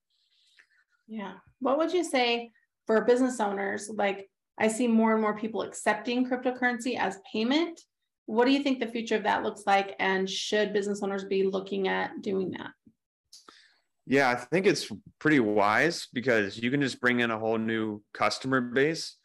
Yeah. 1.06 1.34
What 1.60 1.78
would 1.78 1.92
you 1.92 2.04
say 2.04 2.50
for 2.86 3.00
business 3.04 3.40
owners? 3.40 3.90
Like, 3.92 4.28
I 4.58 4.68
see 4.68 4.88
more 4.88 5.12
and 5.12 5.22
more 5.22 5.36
people 5.36 5.62
accepting 5.62 6.28
cryptocurrency 6.28 6.98
as 6.98 7.18
payment. 7.32 7.80
What 8.26 8.44
do 8.44 8.50
you 8.50 8.62
think 8.62 8.80
the 8.80 8.86
future 8.86 9.16
of 9.16 9.22
that 9.22 9.42
looks 9.42 9.62
like? 9.66 9.94
And 9.98 10.28
should 10.28 10.72
business 10.72 11.02
owners 11.02 11.24
be 11.24 11.44
looking 11.44 11.88
at 11.88 12.20
doing 12.20 12.50
that? 12.50 12.72
Yeah, 14.06 14.30
I 14.30 14.34
think 14.34 14.66
it's 14.66 14.90
pretty 15.18 15.38
wise 15.38 16.08
because 16.12 16.58
you 16.58 16.70
can 16.70 16.80
just 16.80 17.00
bring 17.00 17.20
in 17.20 17.30
a 17.30 17.38
whole 17.38 17.58
new 17.58 18.02
customer 18.12 18.60
base. 18.60 19.16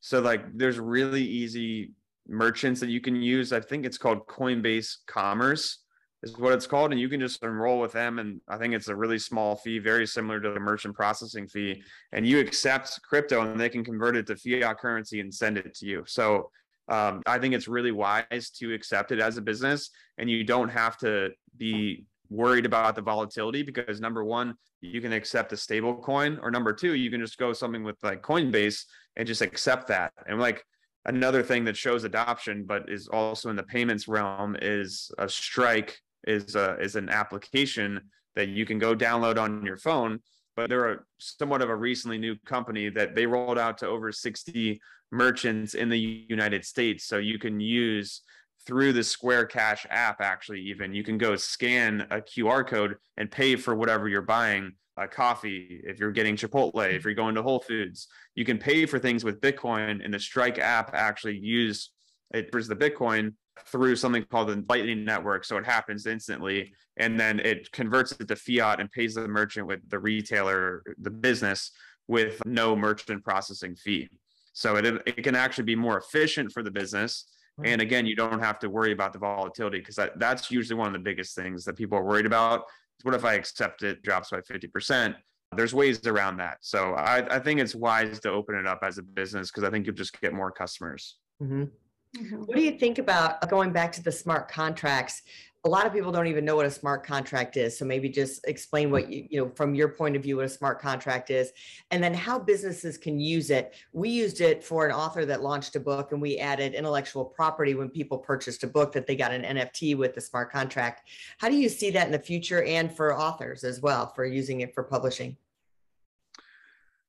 So 0.00 0.20
like 0.20 0.56
there's 0.56 0.78
really 0.78 1.22
easy 1.22 1.92
merchants 2.30 2.80
that 2.80 2.88
you 2.88 3.00
can 3.00 3.16
use. 3.16 3.52
I 3.52 3.60
think 3.60 3.84
it's 3.84 3.98
called 3.98 4.26
Coinbase 4.26 4.96
Commerce 5.06 5.78
is 6.22 6.36
what 6.38 6.52
it's 6.52 6.66
called 6.66 6.92
and 6.92 7.00
you 7.00 7.08
can 7.08 7.20
just 7.20 7.42
enroll 7.42 7.80
with 7.80 7.92
them 7.92 8.18
and 8.18 8.40
I 8.46 8.58
think 8.58 8.74
it's 8.74 8.88
a 8.88 8.94
really 8.94 9.18
small 9.18 9.56
fee 9.56 9.78
very 9.78 10.06
similar 10.06 10.38
to 10.40 10.50
the 10.50 10.60
merchant 10.60 10.94
processing 10.94 11.48
fee 11.48 11.82
and 12.12 12.26
you 12.26 12.38
accept 12.40 13.00
crypto 13.02 13.40
and 13.40 13.58
they 13.58 13.70
can 13.70 13.82
convert 13.82 14.16
it 14.16 14.26
to 14.26 14.36
fiat 14.36 14.78
currency 14.78 15.20
and 15.20 15.32
send 15.32 15.56
it 15.56 15.74
to 15.76 15.86
you. 15.86 16.04
So 16.06 16.50
um, 16.88 17.22
I 17.26 17.38
think 17.38 17.54
it's 17.54 17.68
really 17.68 17.92
wise 17.92 18.50
to 18.58 18.74
accept 18.74 19.12
it 19.12 19.20
as 19.20 19.38
a 19.38 19.42
business 19.42 19.90
and 20.18 20.28
you 20.28 20.44
don't 20.44 20.68
have 20.68 20.98
to 20.98 21.30
be 21.56 22.04
worried 22.28 22.64
about 22.64 22.94
the 22.94 23.02
volatility 23.02 23.62
because 23.62 24.00
number 24.00 24.24
one, 24.24 24.54
you 24.80 25.00
can 25.00 25.12
accept 25.12 25.52
a 25.52 25.56
stable 25.56 25.96
coin, 25.96 26.38
or 26.42 26.50
number 26.50 26.72
two, 26.72 26.94
you 26.94 27.10
can 27.10 27.20
just 27.20 27.36
go 27.36 27.52
something 27.52 27.82
with 27.82 27.96
like 28.02 28.22
Coinbase 28.22 28.84
and 29.16 29.26
just 29.26 29.42
accept 29.42 29.88
that. 29.88 30.12
And 30.26 30.40
like 30.40 30.64
another 31.04 31.42
thing 31.42 31.64
that 31.64 31.76
shows 31.76 32.04
adoption, 32.04 32.64
but 32.64 32.88
is 32.88 33.08
also 33.08 33.50
in 33.50 33.56
the 33.56 33.62
payments 33.62 34.08
realm, 34.08 34.56
is 34.60 35.10
a 35.18 35.28
Strike 35.28 35.98
is 36.26 36.54
a, 36.54 36.78
is 36.80 36.96
an 36.96 37.08
application 37.08 38.00
that 38.36 38.48
you 38.48 38.66
can 38.66 38.78
go 38.78 38.94
download 38.94 39.38
on 39.38 39.64
your 39.64 39.76
phone. 39.76 40.20
But 40.56 40.68
they're 40.68 40.92
a, 40.92 40.98
somewhat 41.18 41.62
of 41.62 41.70
a 41.70 41.76
recently 41.76 42.18
new 42.18 42.36
company 42.44 42.90
that 42.90 43.14
they 43.14 43.26
rolled 43.26 43.58
out 43.58 43.78
to 43.78 43.86
over 43.86 44.12
60 44.12 44.80
merchants 45.12 45.74
in 45.74 45.88
the 45.88 45.98
United 46.28 46.64
States. 46.64 47.06
So 47.06 47.18
you 47.18 47.38
can 47.38 47.60
use 47.60 48.22
through 48.66 48.92
the 48.92 49.02
Square 49.02 49.46
Cash 49.46 49.86
app, 49.90 50.20
actually, 50.20 50.60
even 50.60 50.94
you 50.94 51.02
can 51.02 51.18
go 51.18 51.34
scan 51.36 52.06
a 52.10 52.20
QR 52.20 52.66
code 52.66 52.96
and 53.16 53.30
pay 53.30 53.56
for 53.56 53.74
whatever 53.74 54.08
you're 54.08 54.22
buying. 54.22 54.72
A 54.96 55.08
coffee, 55.08 55.80
if 55.84 55.98
you're 55.98 56.12
getting 56.12 56.36
Chipotle, 56.36 56.92
if 56.92 57.04
you're 57.04 57.14
going 57.14 57.34
to 57.34 57.42
Whole 57.42 57.60
Foods, 57.60 58.08
you 58.34 58.44
can 58.44 58.58
pay 58.58 58.86
for 58.86 58.98
things 58.98 59.24
with 59.24 59.40
Bitcoin. 59.40 60.04
And 60.04 60.12
the 60.12 60.20
Strike 60.20 60.58
app 60.58 60.90
actually 60.94 61.38
use 61.38 61.90
it 62.32 62.50
for 62.52 62.62
the 62.62 62.76
Bitcoin 62.76 63.34
through 63.66 63.96
something 63.96 64.24
called 64.30 64.48
the 64.48 64.64
Lightning 64.68 65.04
Network. 65.04 65.44
So 65.44 65.56
it 65.56 65.64
happens 65.64 66.06
instantly. 66.06 66.72
And 66.96 67.18
then 67.18 67.40
it 67.40 67.70
converts 67.72 68.12
it 68.12 68.28
to 68.28 68.36
fiat 68.36 68.80
and 68.80 68.90
pays 68.90 69.14
the 69.14 69.26
merchant 69.26 69.66
with 69.66 69.88
the 69.88 69.98
retailer, 69.98 70.82
the 70.98 71.10
business 71.10 71.70
with 72.08 72.42
no 72.44 72.76
merchant 72.76 73.24
processing 73.24 73.76
fee. 73.76 74.08
So 74.52 74.76
it, 74.76 74.84
it 75.06 75.22
can 75.22 75.36
actually 75.36 75.64
be 75.64 75.76
more 75.76 75.98
efficient 75.98 76.52
for 76.52 76.62
the 76.62 76.70
business 76.70 77.26
and 77.64 77.80
again, 77.80 78.06
you 78.06 78.16
don't 78.16 78.40
have 78.40 78.58
to 78.60 78.70
worry 78.70 78.92
about 78.92 79.12
the 79.12 79.18
volatility 79.18 79.78
because 79.78 79.96
that, 79.96 80.18
that's 80.18 80.50
usually 80.50 80.78
one 80.78 80.86
of 80.88 80.92
the 80.92 80.98
biggest 80.98 81.34
things 81.34 81.64
that 81.64 81.76
people 81.76 81.98
are 81.98 82.04
worried 82.04 82.26
about. 82.26 82.64
What 83.02 83.14
if 83.14 83.24
I 83.24 83.34
accept 83.34 83.82
it 83.82 84.02
drops 84.02 84.30
by 84.30 84.40
50%? 84.40 85.14
There's 85.56 85.74
ways 85.74 86.06
around 86.06 86.36
that. 86.36 86.58
So 86.60 86.94
I, 86.94 87.36
I 87.36 87.38
think 87.40 87.60
it's 87.60 87.74
wise 87.74 88.20
to 88.20 88.30
open 88.30 88.54
it 88.54 88.66
up 88.66 88.80
as 88.82 88.98
a 88.98 89.02
business 89.02 89.50
because 89.50 89.64
I 89.64 89.70
think 89.70 89.86
you'll 89.86 89.96
just 89.96 90.18
get 90.20 90.32
more 90.32 90.50
customers. 90.52 91.16
Mhm. 91.42 91.70
Mhm. 92.16 92.46
What 92.46 92.56
do 92.56 92.62
you 92.62 92.76
think 92.78 92.98
about 92.98 93.48
going 93.48 93.72
back 93.72 93.92
to 93.92 94.02
the 94.02 94.10
smart 94.12 94.50
contracts? 94.50 95.22
A 95.64 95.68
lot 95.68 95.84
of 95.84 95.92
people 95.92 96.10
don't 96.10 96.26
even 96.26 96.46
know 96.46 96.56
what 96.56 96.64
a 96.64 96.70
smart 96.70 97.04
contract 97.04 97.58
is. 97.58 97.78
So 97.78 97.84
maybe 97.84 98.08
just 98.08 98.46
explain 98.48 98.90
what 98.90 99.10
you, 99.10 99.26
you 99.28 99.44
know, 99.44 99.50
from 99.54 99.74
your 99.74 99.88
point 99.88 100.16
of 100.16 100.22
view, 100.22 100.36
what 100.36 100.46
a 100.46 100.48
smart 100.48 100.80
contract 100.80 101.28
is, 101.28 101.52
and 101.90 102.02
then 102.02 102.14
how 102.14 102.38
businesses 102.38 102.96
can 102.96 103.20
use 103.20 103.50
it. 103.50 103.74
We 103.92 104.08
used 104.08 104.40
it 104.40 104.64
for 104.64 104.86
an 104.86 104.92
author 104.92 105.26
that 105.26 105.42
launched 105.42 105.76
a 105.76 105.80
book 105.80 106.12
and 106.12 106.22
we 106.22 106.38
added 106.38 106.72
intellectual 106.72 107.26
property 107.26 107.74
when 107.74 107.90
people 107.90 108.16
purchased 108.16 108.64
a 108.64 108.66
book 108.66 108.92
that 108.92 109.06
they 109.06 109.16
got 109.16 109.32
an 109.32 109.42
NFT 109.42 109.98
with 109.98 110.14
the 110.14 110.20
smart 110.22 110.50
contract. 110.50 111.08
How 111.36 111.50
do 111.50 111.56
you 111.56 111.68
see 111.68 111.90
that 111.90 112.06
in 112.06 112.12
the 112.12 112.18
future 112.18 112.62
and 112.62 112.90
for 112.90 113.18
authors 113.18 113.62
as 113.62 113.82
well 113.82 114.06
for 114.14 114.24
using 114.24 114.62
it 114.62 114.74
for 114.74 114.82
publishing? 114.82 115.36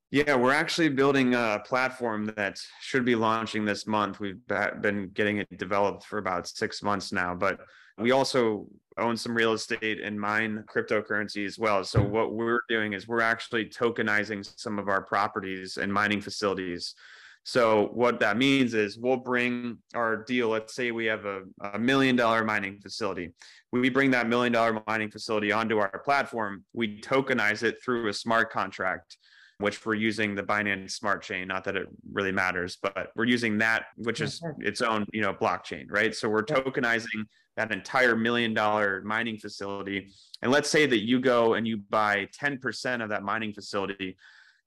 Yeah, 0.09 0.35
we're 0.35 0.51
actually 0.51 0.89
building 0.89 1.35
a 1.35 1.63
platform 1.65 2.33
that 2.35 2.59
should 2.81 3.05
be 3.05 3.15
launching 3.15 3.63
this 3.63 3.87
month. 3.87 4.19
We've 4.19 4.45
been 4.81 5.09
getting 5.13 5.37
it 5.37 5.57
developed 5.57 6.03
for 6.03 6.17
about 6.17 6.49
six 6.49 6.83
months 6.83 7.13
now, 7.13 7.33
but 7.33 7.61
we 8.01 8.11
also 8.11 8.67
own 8.97 9.15
some 9.15 9.35
real 9.35 9.53
estate 9.53 10.01
and 10.01 10.19
mine 10.19 10.63
cryptocurrency 10.67 11.45
as 11.45 11.57
well. 11.57 11.83
So 11.83 12.01
what 12.01 12.33
we're 12.33 12.61
doing 12.67 12.93
is 12.93 13.07
we're 13.07 13.21
actually 13.21 13.65
tokenizing 13.65 14.49
some 14.59 14.79
of 14.79 14.89
our 14.89 15.01
properties 15.01 15.77
and 15.77 15.91
mining 15.91 16.21
facilities. 16.21 16.95
So 17.43 17.89
what 17.93 18.19
that 18.19 18.37
means 18.37 18.73
is 18.73 18.99
we'll 18.99 19.17
bring 19.17 19.77
our 19.95 20.17
deal. 20.17 20.49
Let's 20.49 20.75
say 20.75 20.91
we 20.91 21.05
have 21.05 21.25
a, 21.25 21.41
a 21.73 21.79
million 21.79 22.15
dollar 22.15 22.43
mining 22.43 22.79
facility. 22.79 23.31
We 23.71 23.89
bring 23.89 24.11
that 24.11 24.27
million 24.27 24.53
dollar 24.53 24.81
mining 24.85 25.09
facility 25.09 25.51
onto 25.51 25.79
our 25.79 25.99
platform. 25.99 26.63
We 26.73 27.01
tokenize 27.01 27.63
it 27.63 27.81
through 27.83 28.09
a 28.09 28.13
smart 28.13 28.51
contract 28.51 29.17
which 29.61 29.85
we're 29.85 29.93
using 29.93 30.35
the 30.35 30.43
Binance 30.43 30.91
Smart 30.91 31.21
Chain. 31.21 31.47
Not 31.47 31.63
that 31.65 31.75
it 31.75 31.87
really 32.11 32.31
matters, 32.31 32.77
but 32.81 33.11
we're 33.15 33.25
using 33.25 33.59
that, 33.59 33.85
which 33.95 34.19
is 34.19 34.41
mm-hmm. 34.41 34.61
its 34.65 34.81
own, 34.81 35.05
you 35.13 35.21
know, 35.21 35.33
blockchain, 35.33 35.85
right? 35.89 36.13
So 36.13 36.27
we're 36.27 36.43
tokenizing 36.43 37.25
that 37.57 37.71
entire 37.71 38.15
million 38.15 38.53
dollar 38.53 39.01
mining 39.03 39.37
facility. 39.37 40.09
And 40.41 40.51
let's 40.51 40.69
say 40.69 40.85
that 40.85 41.05
you 41.05 41.19
go 41.19 41.55
and 41.55 41.67
you 41.67 41.77
buy 41.77 42.27
10% 42.41 43.03
of 43.03 43.09
that 43.09 43.23
mining 43.23 43.53
facility, 43.53 44.17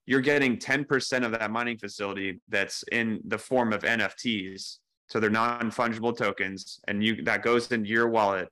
you're 0.07 0.21
getting 0.21 0.59
10% 0.59 1.25
of 1.25 1.33
that 1.33 1.51
mining 1.51 1.79
facility 1.79 2.41
that's 2.49 2.85
in 2.93 3.21
the 3.25 3.39
form 3.39 3.73
of 3.73 3.83
NFTs. 3.83 4.79
So 5.09 5.21
they're 5.21 5.31
non-fungible 5.31 6.17
tokens, 6.17 6.81
and 6.89 7.05
you 7.05 7.23
that 7.25 7.43
goes 7.43 7.71
into 7.71 7.89
your 7.89 8.09
wallet. 8.09 8.49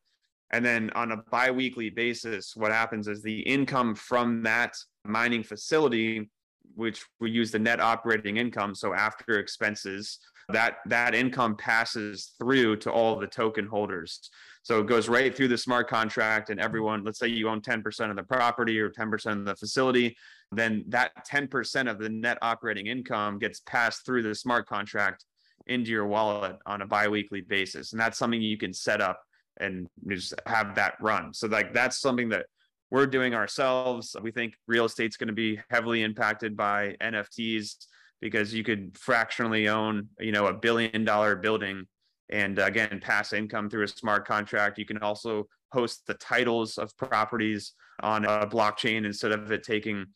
And 0.51 0.65
then 0.65 0.91
on 0.95 1.13
a 1.13 1.17
biweekly 1.17 1.91
basis, 1.91 2.55
what 2.55 2.73
happens 2.73 3.09
is 3.09 3.23
the 3.23 3.41
income 3.41 3.95
from 3.95 4.43
that 4.43 4.77
mining 5.05 5.43
facility, 5.43 6.31
which 6.75 7.05
we 7.21 7.31
use 7.31 7.51
the 7.51 7.59
net 7.59 7.81
operating 7.81 8.37
income, 8.37 8.75
so 8.75 8.93
after 8.93 9.39
expenses, 9.39 10.19
that 10.49 10.77
that 10.87 11.15
income 11.15 11.57
passes 11.57 12.35
through 12.39 12.77
to 12.77 12.91
all 12.91 13.19
the 13.19 13.27
token 13.27 13.67
holders. 13.67 14.31
So 14.63 14.81
it 14.81 14.87
goes 14.87 15.09
right 15.09 15.35
through 15.37 15.49
the 15.49 15.59
smart 15.59 15.89
contract, 15.89 16.51
and 16.51 16.61
everyone, 16.61 17.05
let's 17.05 17.19
say 17.19 17.27
you 17.27 17.49
own 17.49 17.61
10% 17.61 18.11
of 18.11 18.17
the 18.17 18.23
property 18.23 18.79
or 18.79 18.91
10% 18.91 19.27
of 19.33 19.45
the 19.45 19.57
facility, 19.57 20.17
then 20.53 20.85
that 20.89 21.27
10% 21.27 21.91
of 21.91 21.99
the 21.99 22.09
net 22.09 22.39
operating 22.43 22.87
income 22.87 23.39
gets 23.39 23.61
passed 23.61 24.07
through 24.07 24.23
the 24.23 24.35
smart 24.35 24.67
contract 24.67 25.25
into 25.67 25.91
your 25.91 26.07
wallet 26.07 26.57
on 26.67 26.83
a 26.83 26.87
biweekly 26.87 27.41
basis. 27.41 27.93
And 27.93 28.01
that's 28.01 28.19
something 28.19 28.41
you 28.41 28.59
can 28.59 28.73
set 28.73 29.01
up 29.01 29.21
and 29.59 29.89
just 30.09 30.35
have 30.47 30.75
that 30.77 30.95
run. 31.01 31.35
So 31.35 31.47
like 31.47 31.73
that's 31.73 32.01
something 32.01 32.29
that 32.31 32.47
we're 32.91 33.07
doing 33.07 33.35
ourselves. 33.35 34.15
We 34.21 34.33
think 34.33 34.55
real 34.67 34.85
estate's 34.85 35.17
going 35.17 35.29
to 35.29 35.35
be 35.35 35.59
heavily 35.71 36.03
impacted 36.03 36.57
by 36.57 36.97
NFTs 37.01 37.87
because 38.23 38.55
you 38.55 38.65
could 38.65 38.97
fractionally 38.97 39.69
own, 39.69 40.09
you 40.21 40.33
know, 40.33 40.47
a 40.47 40.55
billion 40.55 41.05
dollar 41.05 41.37
building 41.37 41.85
and 42.31 42.59
again 42.59 43.01
pass 43.03 43.35
income 43.35 43.69
through 43.69 43.85
a 43.85 43.89
smart 43.89 44.27
contract. 44.27 44.79
You 44.79 44.87
can 44.87 44.99
also 44.99 45.49
host 45.73 46.07
the 46.07 46.15
titles 46.15 46.79
of 46.79 46.97
properties 46.97 47.73
on 48.01 48.25
a 48.25 48.47
blockchain 48.47 49.05
instead 49.05 49.33
of 49.33 49.51
it 49.51 49.65
taking 49.65 50.07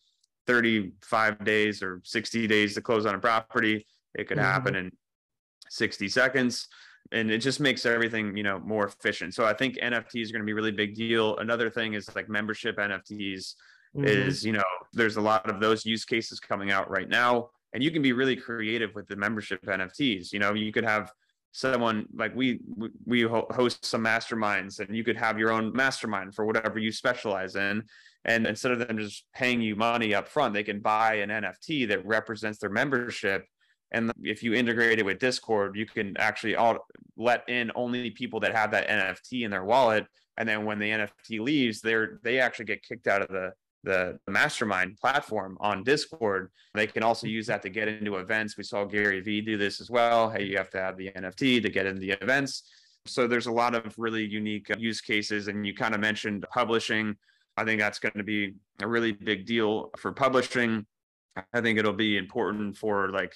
35 0.47 1.45
days 1.45 1.83
or 1.83 2.01
60 2.05 2.47
days 2.47 2.75
to 2.75 2.81
close 2.81 3.05
on 3.05 3.15
a 3.17 3.19
property. 3.19 3.85
It 4.15 4.29
could 4.29 4.39
mm-hmm. 4.39 4.47
happen 4.47 4.77
in 4.77 4.93
60 5.69 6.09
seconds 6.09 6.69
and 7.13 7.31
it 7.31 7.39
just 7.39 7.61
makes 7.61 7.85
everything 7.87 8.37
you 8.37 8.43
know 8.43 8.59
more 8.61 8.87
efficient 8.87 9.35
so 9.35 9.45
i 9.45 9.53
think 9.53 9.77
nfts 9.77 10.29
are 10.29 10.33
going 10.33 10.41
to 10.41 10.45
be 10.45 10.53
a 10.53 10.55
really 10.55 10.73
big 10.73 10.95
deal 10.95 11.37
another 11.39 11.71
thing 11.71 11.95
is 11.95 12.13
like 12.17 12.29
membership 12.29 12.77
nfts 12.77 13.55
mm-hmm. 13.97 14.05
is 14.05 14.45
you 14.45 14.53
know 14.53 14.65
there's 14.93 15.17
a 15.17 15.21
lot 15.21 15.49
of 15.49 15.61
those 15.61 15.85
use 15.85 16.05
cases 16.05 16.41
coming 16.41 16.71
out 16.71 16.91
right 16.91 17.09
now 17.09 17.49
and 17.77 17.85
you 17.85 17.93
can 17.93 18.03
be 18.03 18.13
really 18.13 18.35
creative 18.35 18.93
with 18.97 19.07
the 19.07 19.15
membership 19.15 19.63
nfts 19.65 20.33
you 20.33 20.41
know 20.41 20.55
you 20.55 20.73
could 20.73 20.85
have 20.85 21.13
someone 21.57 22.05
like 22.15 22.37
we 22.37 22.61
we 23.07 23.23
host 23.23 23.83
some 23.83 24.05
masterminds 24.05 24.79
and 24.79 24.95
you 24.95 25.03
could 25.03 25.17
have 25.17 25.39
your 25.39 25.51
own 25.51 25.73
mastermind 25.75 26.35
for 26.35 26.45
whatever 26.45 26.79
you 26.79 26.93
specialize 26.93 27.57
in. 27.57 27.83
And 28.27 28.47
instead 28.47 28.73
of 28.73 28.79
them 28.79 28.99
just 28.99 29.25
paying 29.35 29.63
you 29.63 29.75
money 29.75 30.15
up 30.15 30.29
front 30.29 30.53
they 30.53 30.63
can 30.63 30.81
buy 30.81 31.15
an 31.15 31.31
nft 31.31 31.89
that 31.89 32.05
represents 32.05 32.59
their 32.59 32.69
membership. 32.69 33.47
And 33.91 34.13
if 34.23 34.43
you 34.43 34.53
integrate 34.53 34.99
it 34.99 35.07
with 35.07 35.19
discord 35.19 35.77
you 35.77 35.87
can 35.87 36.15
actually 36.19 36.57
all 36.57 36.77
let 37.17 37.49
in 37.49 37.73
only 37.75 38.11
people 38.11 38.39
that 38.41 38.55
have 38.55 38.71
that 38.73 38.89
nft 38.89 39.43
in 39.43 39.51
their 39.51 39.65
wallet. 39.65 40.07
And 40.37 40.47
then 40.47 40.67
when 40.67 40.79
the 40.79 40.91
nft 40.91 41.41
leaves 41.41 41.81
they're 41.81 42.21
they 42.23 42.39
actually 42.39 42.67
get 42.67 42.83
kicked 42.83 43.07
out 43.07 43.23
of 43.23 43.29
the 43.29 43.53
the, 43.87 44.19
mastermind 44.29 44.99
platform 44.99 45.57
on 45.61 45.83
discord 45.83 46.51
they 46.75 46.87
can 46.87 47.03
also 47.03 47.27
use 47.27 47.47
that 47.47 47.63
to 47.63 47.71
get 47.71 47.89
into 47.89 48.17
events. 48.17 48.59
We 48.59 48.65
saw 48.65 48.85
gary 48.85 49.21
vee 49.21 49.41
do 49.41 49.57
this 49.57 49.81
as 49.81 49.91
well. 49.91 50.29
Hey 50.29 50.45
you 50.45 50.59
have 50.59 50.71
to 50.71 50.79
have 50.79 50.99
the 50.99 51.11
nft 51.17 51.63
to 51.63 51.71
get 51.71 51.87
in 51.87 51.99
the 51.99 52.11
events. 52.11 52.65
So 53.07 53.27
there's 53.27 53.47
a 53.47 53.53
lot 53.53 53.75
of 53.75 53.95
really 53.97 54.25
unique 54.25 54.71
uh, 54.71 54.77
use 54.79 55.01
cases 55.01 55.49
and 55.49 55.67
you 55.67 55.75
kind 55.75 55.95
of 55.95 56.01
mentioned 56.01 56.45
publishing. 56.53 57.17
I 57.57 57.65
think 57.65 57.81
that's 57.81 57.99
going 57.99 58.19
to 58.19 58.25
be 58.25 58.55
a 58.83 58.89
really 58.89 59.13
big 59.13 59.47
deal 59.47 59.91
for 59.97 60.13
publishing. 60.13 60.85
I 61.55 61.61
think 61.61 61.79
it'll 61.79 61.93
be 61.93 62.19
important 62.19 62.77
for 62.77 63.11
like 63.11 63.35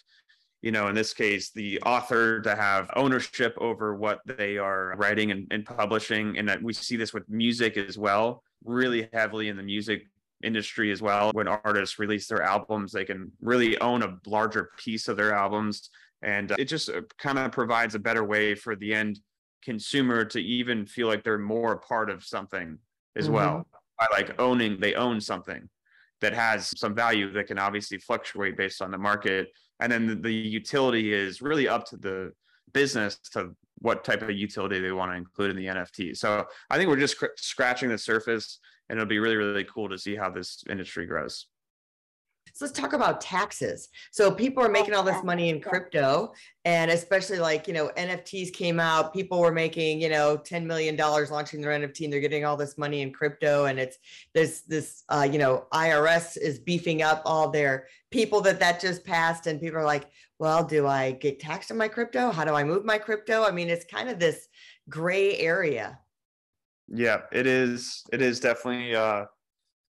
you 0.62 0.72
know, 0.72 0.88
in 0.88 0.94
this 0.94 1.14
case, 1.14 1.50
the 1.50 1.80
author 1.80 2.40
to 2.42 2.54
have 2.54 2.90
ownership 2.94 3.54
over 3.58 3.94
what 3.94 4.20
they 4.26 4.58
are 4.58 4.94
writing 4.98 5.30
and, 5.30 5.46
and 5.50 5.64
publishing. 5.64 6.36
And 6.36 6.46
that 6.48 6.62
we 6.62 6.74
see 6.74 6.96
this 6.96 7.14
with 7.14 7.26
music 7.30 7.78
as 7.78 7.96
well, 7.96 8.42
really 8.64 9.08
heavily 9.12 9.48
in 9.48 9.56
the 9.56 9.62
music 9.62 10.02
industry 10.42 10.90
as 10.90 11.02
well. 11.02 11.30
When 11.32 11.48
artists 11.48 11.98
release 11.98 12.26
their 12.26 12.42
albums, 12.42 12.92
they 12.92 13.04
can 13.04 13.30
really 13.40 13.78
own 13.80 14.02
a 14.02 14.18
larger 14.26 14.70
piece 14.78 15.08
of 15.08 15.16
their 15.16 15.34
albums. 15.34 15.90
And 16.22 16.52
it 16.58 16.66
just 16.66 16.90
uh, 16.90 17.02
kind 17.18 17.38
of 17.38 17.52
provides 17.52 17.94
a 17.94 17.98
better 17.98 18.24
way 18.24 18.54
for 18.54 18.76
the 18.76 18.94
end 18.94 19.20
consumer 19.62 20.24
to 20.24 20.40
even 20.40 20.86
feel 20.86 21.06
like 21.06 21.22
they're 21.22 21.38
more 21.38 21.72
a 21.72 21.78
part 21.78 22.10
of 22.10 22.24
something 22.24 22.78
as 23.16 23.24
mm-hmm. 23.24 23.34
well 23.34 23.66
by 23.98 24.06
like 24.12 24.40
owning, 24.40 24.80
they 24.80 24.94
own 24.94 25.20
something 25.20 25.68
that 26.20 26.32
has 26.32 26.78
some 26.78 26.94
value 26.94 27.32
that 27.32 27.46
can 27.46 27.58
obviously 27.58 27.98
fluctuate 27.98 28.56
based 28.56 28.82
on 28.82 28.90
the 28.90 28.98
market 28.98 29.48
and 29.80 29.90
then 29.90 30.06
the, 30.06 30.14
the 30.14 30.32
utility 30.32 31.12
is 31.12 31.42
really 31.42 31.66
up 31.66 31.86
to 31.86 31.96
the 31.96 32.32
business 32.72 33.18
to 33.32 33.54
what 33.80 34.04
type 34.04 34.22
of 34.22 34.30
utility 34.30 34.80
they 34.80 34.92
want 34.92 35.12
to 35.12 35.16
include 35.16 35.50
in 35.50 35.56
the 35.56 35.66
NFT. 35.66 36.16
So 36.16 36.46
I 36.68 36.76
think 36.76 36.88
we're 36.88 36.96
just 36.96 37.18
cr- 37.18 37.26
scratching 37.36 37.88
the 37.88 37.98
surface, 37.98 38.58
and 38.88 38.98
it'll 38.98 39.08
be 39.08 39.18
really 39.18 39.36
really 39.36 39.64
cool 39.64 39.88
to 39.88 39.98
see 39.98 40.16
how 40.16 40.30
this 40.30 40.62
industry 40.68 41.06
grows. 41.06 41.46
So 42.60 42.66
let's 42.66 42.78
talk 42.78 42.92
about 42.92 43.22
taxes. 43.22 43.88
So 44.10 44.30
people 44.30 44.62
are 44.62 44.68
making 44.68 44.92
all 44.92 45.02
this 45.02 45.24
money 45.24 45.48
in 45.48 45.62
crypto, 45.62 46.34
and 46.66 46.90
especially 46.90 47.38
like 47.38 47.66
you 47.66 47.72
know 47.72 47.90
NFTs 47.96 48.52
came 48.52 48.78
out. 48.78 49.14
People 49.14 49.40
were 49.40 49.50
making 49.50 50.02
you 50.02 50.10
know 50.10 50.36
ten 50.36 50.66
million 50.66 50.94
dollars 50.94 51.30
launching 51.30 51.62
their 51.62 51.70
NFT, 51.70 52.04
and 52.04 52.12
they're 52.12 52.20
getting 52.20 52.44
all 52.44 52.58
this 52.58 52.76
money 52.76 53.00
in 53.00 53.14
crypto. 53.14 53.64
And 53.64 53.78
it's 53.78 53.96
this 54.34 54.60
this 54.62 55.04
uh, 55.08 55.26
you 55.30 55.38
know 55.38 55.68
IRS 55.72 56.36
is 56.36 56.58
beefing 56.58 57.00
up 57.00 57.22
all 57.24 57.48
their 57.48 57.86
people 58.10 58.42
that 58.42 58.60
that 58.60 58.78
just 58.78 59.04
passed, 59.04 59.46
and 59.46 59.58
people 59.58 59.78
are 59.78 59.84
like, 59.84 60.10
well, 60.38 60.62
do 60.62 60.86
I 60.86 61.12
get 61.12 61.40
taxed 61.40 61.70
on 61.70 61.78
my 61.78 61.88
crypto? 61.88 62.30
How 62.30 62.44
do 62.44 62.54
I 62.54 62.62
move 62.62 62.84
my 62.84 62.98
crypto? 62.98 63.42
I 63.42 63.52
mean, 63.52 63.70
it's 63.70 63.86
kind 63.86 64.10
of 64.10 64.18
this 64.18 64.48
gray 64.90 65.38
area. 65.38 65.98
Yeah, 66.88 67.22
it 67.32 67.46
is. 67.46 68.04
It 68.12 68.20
is 68.20 68.38
definitely. 68.38 68.94
Uh 68.94 69.24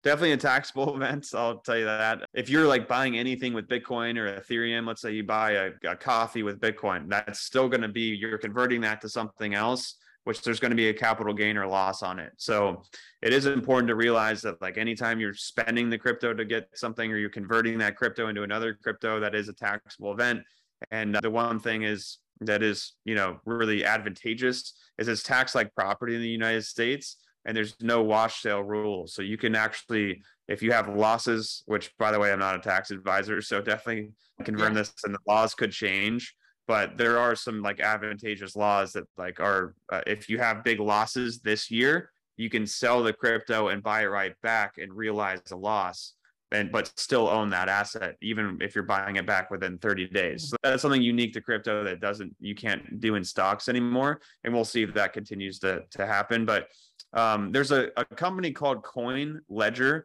definitely 0.05 0.33
a 0.33 0.37
taxable 0.37 0.95
event. 0.97 1.29
I'll 1.35 1.59
tell 1.59 1.79
you 1.79 1.87
that. 1.87 2.29
If 2.35 2.49
you're 2.49 2.67
like 2.69 2.87
buying 2.87 3.19
anything 3.19 3.53
with 3.55 3.67
Bitcoin 3.67 4.17
or 4.17 4.41
Ethereum, 4.41 4.87
let's 4.87 5.03
say 5.03 5.13
you 5.13 5.25
buy 5.25 5.53
a, 5.53 5.71
a 5.85 5.97
coffee 5.97 6.43
with 6.43 6.61
Bitcoin, 6.61 7.09
that's 7.09 7.41
still 7.41 7.69
going 7.69 7.81
to 7.81 7.89
be, 7.89 8.15
you're 8.15 8.39
converting 8.39 8.83
that 8.83 9.01
to 9.01 9.09
something 9.09 9.55
else, 9.55 9.97
which 10.25 10.43
there's 10.43 10.61
going 10.61 10.71
to 10.71 10.77
be 10.77 10.89
a 10.89 10.95
capital 10.95 11.35
gain 11.35 11.57
or 11.57 11.67
loss 11.67 12.03
on 12.03 12.19
it. 12.19 12.33
So 12.37 12.83
it 13.23 13.33
is 13.33 13.47
important 13.47 13.89
to 13.89 13.97
realize 13.97 14.43
that 14.43 14.61
like 14.63 14.79
anytime 14.79 15.19
you're 15.19 15.35
spending 15.35 15.91
the 15.91 15.99
crypto 15.99 16.33
to 16.35 16.45
get 16.45 16.69
something 16.75 17.11
or 17.11 17.17
you're 17.17 17.31
converting 17.31 17.79
that 17.79 17.97
crypto 17.97 18.29
into 18.29 18.43
another 18.43 18.75
crypto, 18.75 19.19
that 19.21 19.35
is 19.35 19.49
a 19.49 19.53
taxable 19.53 20.13
event. 20.13 20.43
And 20.91 21.15
the 21.15 21.31
one 21.31 21.59
thing 21.59 21.83
is 21.83 22.19
that 22.41 22.63
is, 22.63 22.93
you 23.05 23.15
know, 23.15 23.41
really 23.45 23.85
advantageous 23.85 24.75
is 24.99 25.09
it's 25.09 25.23
tax 25.23 25.55
like 25.55 25.75
property 25.75 26.15
in 26.15 26.21
the 26.21 26.29
United 26.29 26.65
States 26.65 27.17
and 27.45 27.57
there's 27.57 27.77
no 27.81 28.03
wash 28.03 28.43
sale 28.43 28.63
rule. 28.63 29.07
So 29.07 29.23
you 29.23 29.37
can 29.37 29.55
actually, 29.55 30.23
if 30.49 30.63
you 30.63 30.73
have 30.73 30.89
losses, 30.89 31.63
which 31.67 31.97
by 31.99 32.11
the 32.11 32.19
way, 32.19 32.33
I'm 32.33 32.39
not 32.39 32.57
a 32.57 32.61
tax 32.61 32.91
advisor, 32.91 33.41
so 33.43 33.61
definitely 33.61 34.13
confirm 34.45 34.75
this 34.75 34.93
and 35.05 35.15
the 35.15 35.19
laws 35.27 35.55
could 35.55 35.73
change. 35.73 36.35
But 36.67 36.97
there 36.97 37.19
are 37.19 37.37
some 37.37 37.61
like 37.61 37.81
advantageous 37.81 38.57
laws 38.57 38.93
that 38.95 39.05
like 39.19 39.39
are 39.39 39.75
uh, 39.93 40.01
if 40.07 40.31
you 40.31 40.39
have 40.39 40.65
big 40.65 40.81
losses 40.81 41.41
this 41.41 41.71
year, 41.71 42.11
you 42.37 42.49
can 42.49 42.67
sell 42.67 43.03
the 43.03 43.13
crypto 43.13 43.69
and 43.69 43.83
buy 43.83 44.03
it 44.03 44.07
right 44.07 44.35
back 44.43 44.79
and 44.79 44.93
realize 44.93 45.41
a 45.53 45.57
loss 45.57 46.15
and 46.55 46.71
but 46.71 46.93
still 46.97 47.29
own 47.29 47.51
that 47.51 47.69
asset 47.69 48.17
even 48.23 48.59
if 48.61 48.75
you're 48.75 48.85
buying 48.85 49.17
it 49.17 49.27
back 49.27 49.51
within 49.51 49.79
30 49.79 50.09
days 50.09 50.51
so 50.51 50.57
that's 50.63 50.83
something 50.83 51.03
unique 51.03 51.33
to 51.33 51.41
crypto 51.41 51.85
that 51.85 52.01
doesn't 52.01 52.35
you 52.41 52.55
can't 52.55 53.01
do 53.01 53.17
in 53.17 53.25
stocks 53.25 53.69
anymore 53.69 54.21
and 54.45 54.55
we'll 54.55 54.65
see 54.65 54.83
if 54.83 54.95
that 54.95 55.13
continues 55.13 55.59
to 55.59 55.83
to 55.91 56.07
happen 56.07 56.45
but 56.45 56.69
um, 57.15 57.53
there's 57.53 57.71
a, 57.71 57.91
a 57.97 58.05
company 58.05 58.51
called 58.53 58.83
coinledger.io 58.83 60.05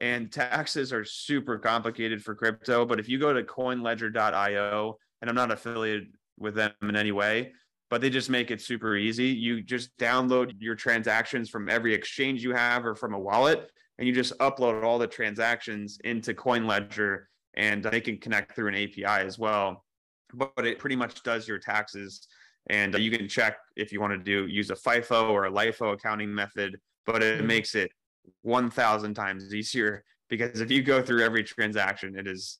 and 0.00 0.30
taxes 0.32 0.92
are 0.92 1.04
super 1.04 1.58
complicated 1.58 2.22
for 2.22 2.34
crypto 2.34 2.84
but 2.84 3.00
if 3.00 3.08
you 3.08 3.18
go 3.18 3.32
to 3.32 3.42
coinledger.io 3.42 4.98
and 5.20 5.30
i'm 5.30 5.36
not 5.36 5.50
affiliated 5.50 6.08
with 6.38 6.54
them 6.54 6.72
in 6.82 6.96
any 6.96 7.12
way 7.12 7.52
but 7.88 8.02
they 8.02 8.10
just 8.10 8.28
make 8.28 8.50
it 8.50 8.60
super 8.60 8.96
easy 8.96 9.28
you 9.28 9.62
just 9.62 9.96
download 9.96 10.52
your 10.58 10.74
transactions 10.74 11.48
from 11.48 11.70
every 11.70 11.94
exchange 11.94 12.42
you 12.42 12.52
have 12.52 12.84
or 12.84 12.94
from 12.94 13.14
a 13.14 13.18
wallet 13.18 13.70
and 13.98 14.06
you 14.06 14.14
just 14.14 14.36
upload 14.38 14.84
all 14.84 14.98
the 14.98 15.06
transactions 15.06 15.98
into 16.04 16.34
CoinLedger 16.34 17.24
and 17.54 17.82
they 17.82 18.00
can 18.00 18.18
connect 18.18 18.54
through 18.54 18.68
an 18.68 18.74
API 18.74 19.04
as 19.04 19.38
well. 19.38 19.84
But, 20.34 20.66
it 20.66 20.78
pretty 20.78 20.96
much 20.96 21.22
does 21.22 21.48
your 21.48 21.58
taxes 21.58 22.26
and 22.68 22.94
uh, 22.94 22.98
you 22.98 23.10
can 23.10 23.28
check 23.28 23.58
if 23.76 23.92
you 23.92 24.00
want 24.00 24.12
to 24.12 24.18
do 24.18 24.46
use 24.46 24.70
a 24.70 24.74
FIFO 24.74 25.30
or 25.30 25.46
a 25.46 25.50
LIFO 25.50 25.92
accounting 25.92 26.34
method, 26.34 26.78
but 27.04 27.22
it 27.22 27.38
mm-hmm. 27.38 27.46
makes 27.46 27.74
it 27.74 27.90
1000 28.42 29.14
times 29.14 29.54
easier 29.54 30.04
because 30.28 30.60
if 30.60 30.70
you 30.70 30.82
go 30.82 31.02
through 31.02 31.22
every 31.22 31.44
transaction, 31.44 32.18
it 32.18 32.26
is 32.26 32.58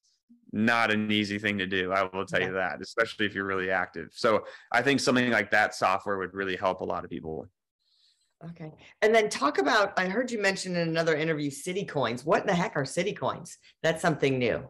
not 0.53 0.90
an 0.90 1.11
easy 1.11 1.38
thing 1.38 1.59
to 1.59 1.66
do. 1.66 1.92
I 1.92 2.09
will 2.12 2.25
tell 2.25 2.40
you 2.40 2.53
that, 2.53 2.81
especially 2.81 3.27
if 3.27 3.35
you're 3.35 3.45
really 3.45 3.71
active. 3.71 4.11
So 4.12 4.45
I 4.73 4.83
think 4.83 5.01
something 5.01 5.31
like 5.31 5.51
that 5.51 5.75
software 5.75 6.19
would 6.19 6.35
really 6.35 6.57
help 6.57 6.81
a 6.81 6.85
lot 6.85 7.05
of 7.05 7.11
people. 7.11 7.49
Okay. 8.51 8.73
And 9.03 9.14
then 9.14 9.29
talk 9.29 9.59
about, 9.59 9.99
I 9.99 10.07
heard 10.07 10.31
you 10.31 10.40
mention 10.40 10.77
in 10.77 10.88
another 10.88 11.16
interview, 11.16 11.51
city 11.51 11.85
coins. 11.85 12.25
What 12.25 12.42
in 12.42 12.47
the 12.47 12.55
heck 12.55 12.77
are 12.77 12.85
city 12.85 13.12
coins? 13.12 13.59
That's 13.83 14.03
something 14.03 14.38
new. 14.38 14.69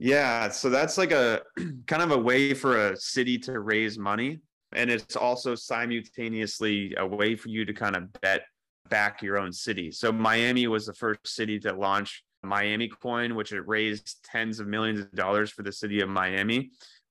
Yeah. 0.00 0.48
So 0.48 0.70
that's 0.70 0.96
like 0.96 1.12
a 1.12 1.42
kind 1.86 2.02
of 2.02 2.10
a 2.10 2.18
way 2.18 2.54
for 2.54 2.88
a 2.88 2.96
city 2.96 3.38
to 3.40 3.60
raise 3.60 3.98
money. 3.98 4.40
And 4.72 4.90
it's 4.90 5.14
also 5.14 5.54
simultaneously 5.54 6.94
a 6.96 7.06
way 7.06 7.36
for 7.36 7.50
you 7.50 7.66
to 7.66 7.74
kind 7.74 7.94
of 7.94 8.10
bet 8.22 8.42
back 8.88 9.20
your 9.20 9.38
own 9.38 9.52
city. 9.52 9.92
So 9.92 10.10
Miami 10.10 10.66
was 10.68 10.86
the 10.86 10.94
first 10.94 11.26
city 11.26 11.60
to 11.60 11.74
launch 11.74 12.24
Miami 12.42 12.88
coin, 12.88 13.34
which 13.34 13.52
it 13.52 13.68
raised 13.68 14.24
tens 14.24 14.58
of 14.58 14.66
millions 14.66 15.00
of 15.00 15.12
dollars 15.12 15.50
for 15.50 15.62
the 15.62 15.72
city 15.72 16.00
of 16.00 16.08
Miami, 16.08 16.70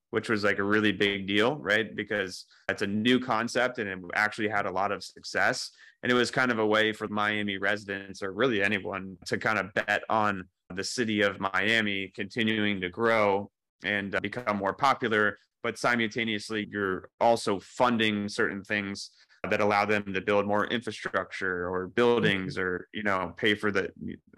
which 0.09 0.27
was 0.27 0.43
like 0.43 0.57
a 0.57 0.63
really 0.63 0.91
big 0.91 1.27
deal, 1.27 1.57
right? 1.57 1.95
Because 1.95 2.45
it's 2.69 2.81
a 2.81 2.87
new 2.87 3.19
concept 3.19 3.77
and 3.77 3.87
it 3.87 3.99
actually 4.15 4.49
had 4.49 4.65
a 4.65 4.71
lot 4.71 4.91
of 4.91 5.03
success. 5.03 5.69
And 6.01 6.11
it 6.11 6.15
was 6.15 6.31
kind 6.31 6.49
of 6.51 6.57
a 6.57 6.65
way 6.65 6.91
for 6.91 7.07
Miami 7.07 7.59
residents 7.59 8.23
or 8.23 8.31
really 8.31 8.63
anyone 8.63 9.17
to 9.27 9.37
kind 9.37 9.59
of 9.59 9.71
bet 9.75 10.01
on 10.09 10.45
the 10.73 10.83
city 10.83 11.21
of 11.21 11.39
Miami 11.39 12.11
continuing 12.15 12.81
to 12.81 12.89
grow 12.89 13.49
and 13.83 14.15
uh, 14.15 14.19
become 14.19 14.57
more 14.57 14.73
popular. 14.73 15.37
But 15.63 15.77
simultaneously, 15.77 16.67
you're 16.71 17.09
also 17.19 17.59
funding 17.59 18.29
certain 18.29 18.63
things 18.63 19.11
that 19.49 19.61
allow 19.61 19.85
them 19.85 20.13
to 20.13 20.21
build 20.21 20.45
more 20.45 20.65
infrastructure 20.67 21.69
or 21.69 21.87
buildings 21.87 22.57
or 22.57 22.87
you 22.93 23.03
know 23.03 23.33
pay 23.37 23.55
for 23.55 23.71
the 23.71 23.89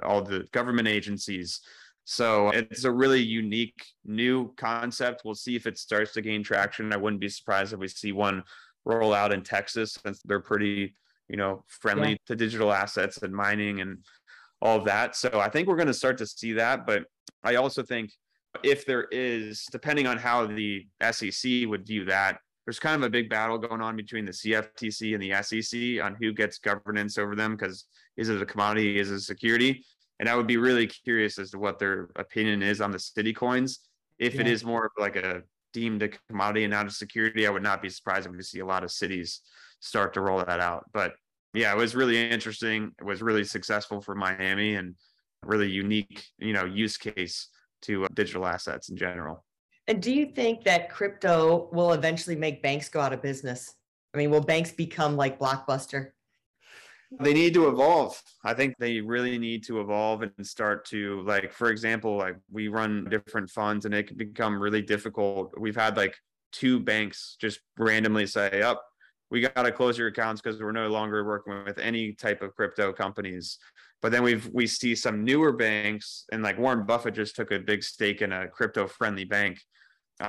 all 0.04 0.22
the 0.22 0.46
government 0.52 0.88
agencies 0.88 1.62
so 2.04 2.50
it's 2.50 2.84
a 2.84 2.92
really 2.92 3.22
unique 3.22 3.84
new 4.06 4.54
concept 4.58 5.24
we'll 5.26 5.34
see 5.34 5.56
if 5.56 5.66
it 5.66 5.78
starts 5.78 6.14
to 6.14 6.22
gain 6.22 6.44
traction 6.44 6.94
i 6.94 6.98
wouldn't 6.98 7.22
be 7.22 7.30
surprised 7.30 7.74
if 7.74 7.80
we 7.80 7.88
see 7.88 8.12
one 8.12 8.44
roll 8.86 9.14
out 9.14 9.34
in 9.34 9.42
texas 9.42 9.98
since 10.06 10.22
they're 10.24 10.40
pretty 10.40 10.96
you 11.30 11.38
know 11.38 11.64
friendly 11.68 12.12
yeah. 12.12 12.18
to 12.28 12.36
digital 12.36 12.72
assets 12.72 13.18
and 13.24 13.34
mining 13.34 13.82
and 13.82 13.98
all 14.62 14.78
of 14.78 14.86
that 14.86 15.16
so 15.16 15.40
i 15.40 15.50
think 15.50 15.68
we're 15.68 15.76
going 15.76 15.88
to 15.88 15.94
start 15.94 16.18
to 16.18 16.26
see 16.26 16.54
that 16.54 16.86
but 16.86 17.04
i 17.44 17.56
also 17.56 17.84
think 17.84 18.12
if 18.64 18.86
there 18.86 19.08
is 19.12 19.66
depending 19.72 20.08
on 20.08 20.18
how 20.18 20.46
the 20.46 20.86
sec 21.12 21.68
would 21.68 21.86
view 21.86 22.06
that 22.06 22.38
there's 22.66 22.80
kind 22.80 22.96
of 22.96 23.04
a 23.04 23.10
big 23.10 23.30
battle 23.30 23.58
going 23.58 23.82
on 23.82 23.96
between 23.96 24.26
the 24.26 24.32
CFTC 24.32 25.14
and 25.14 25.22
the 25.22 25.34
SEC 25.42 26.04
on 26.04 26.16
who 26.20 26.32
gets 26.32 26.60
governance 26.60 27.18
over 27.18 27.36
them 27.36 27.56
because 27.56 27.86
is 28.18 28.30
it 28.30 28.42
a 28.42 28.46
commodity, 28.46 29.00
is 29.00 29.12
it 29.12 29.16
a 29.16 29.20
security? 29.20 29.84
And 30.20 30.30
I 30.30 30.36
would 30.36 30.48
be 30.48 30.58
really 30.58 30.86
curious 30.86 31.40
as 31.40 31.52
to 31.52 31.60
what 31.60 31.80
their 31.80 32.10
opinion 32.16 32.62
is 32.62 32.80
on 32.80 32.92
the 32.92 33.00
city 33.00 33.34
coins. 33.34 33.80
If 34.20 34.36
yeah. 34.36 34.42
it 34.42 34.48
is 34.48 34.64
more 34.64 34.86
of 34.86 34.92
like 34.98 35.16
a 35.16 35.42
deemed 35.74 36.04
a 36.04 36.10
commodity 36.30 36.64
and 36.64 36.72
not 36.72 36.86
a 36.86 36.92
security, 36.92 37.48
I 37.48 37.50
would 37.50 37.64
not 37.64 37.82
be 37.82 37.90
surprised 37.90 38.28
if 38.28 38.32
we 38.32 38.44
see 38.44 38.60
a 38.60 38.66
lot 38.66 38.84
of 38.84 38.92
cities 38.92 39.42
start 39.80 40.14
to 40.14 40.22
roll 40.22 40.38
that 40.46 40.60
out. 40.60 40.86
But 40.94 41.14
yeah, 41.54 41.74
it 41.74 41.78
was 41.78 41.96
really 41.96 42.30
interesting. 42.30 42.92
It 43.00 43.04
was 43.04 43.22
really 43.22 43.44
successful 43.44 44.02
for 44.02 44.16
Miami 44.16 44.76
and 44.76 44.96
really 45.46 45.70
unique, 45.70 46.26
you 46.38 46.54
know, 46.54 46.66
use 46.66 46.98
case 46.98 47.50
to 47.84 48.06
uh, 48.06 48.08
digital 48.14 48.46
assets 48.46 48.90
in 48.90 48.98
general. 48.98 49.44
And 49.88 50.02
do 50.02 50.14
you 50.14 50.28
think 50.28 50.64
that 50.64 50.90
crypto 50.90 51.70
will 51.74 51.94
eventually 51.94 52.36
make 52.36 52.62
banks 52.62 52.88
go 52.88 53.02
out 53.02 53.14
of 53.14 53.22
business? 53.22 53.74
I 54.14 54.18
mean, 54.18 54.30
will 54.30 54.42
banks 54.42 54.72
become 54.72 55.16
like 55.16 55.40
Blockbuster? 55.40 56.12
They 57.20 57.34
need 57.34 57.54
to 57.56 57.68
evolve. 57.68 58.22
I 58.46 58.54
think 58.54 58.76
they 58.80 59.02
really 59.02 59.38
need 59.38 59.66
to 59.66 59.82
evolve 59.82 60.22
and 60.22 60.32
start 60.48 60.86
to 60.86 61.22
like, 61.24 61.52
for 61.52 61.70
example, 61.70 62.16
like 62.16 62.38
we 62.50 62.70
run 62.70 63.06
different 63.10 63.50
funds 63.50 63.86
and 63.86 63.94
it 63.94 64.08
can 64.08 64.16
become 64.16 64.62
really 64.62 64.82
difficult. 64.82 65.54
We've 65.60 65.76
had 65.76 65.98
like 65.98 66.16
two 66.54 66.80
banks 66.80 67.36
just 67.40 67.60
randomly 67.78 68.28
say, 68.28 68.62
up, 68.62 68.82
oh, 68.82 68.91
we 69.32 69.40
got 69.40 69.64
to 69.64 69.72
close 69.72 69.98
your 69.98 70.10
accounts 70.10 70.42
because 70.42 70.62
we're 70.62 70.74
no 70.74 70.90
longer 70.90 71.26
working 71.26 71.64
with 71.64 71.80
any 71.80 72.12
type 72.12 72.42
of 72.42 72.54
crypto 72.54 72.92
companies. 72.92 73.58
But 74.02 74.12
then 74.12 74.24
we've 74.24 74.48
we 74.54 74.68
see 74.68 74.94
some 74.94 75.24
newer 75.24 75.54
banks, 75.54 76.26
and 76.32 76.44
like 76.44 76.60
Warren 76.60 76.86
Buffett 76.86 77.16
just 77.16 77.36
took 77.36 77.52
a 77.52 77.60
big 77.60 77.82
stake 77.82 78.22
in 78.22 78.34
a 78.34 78.48
crypto 78.48 78.88
friendly 78.88 79.24
bank 79.24 79.60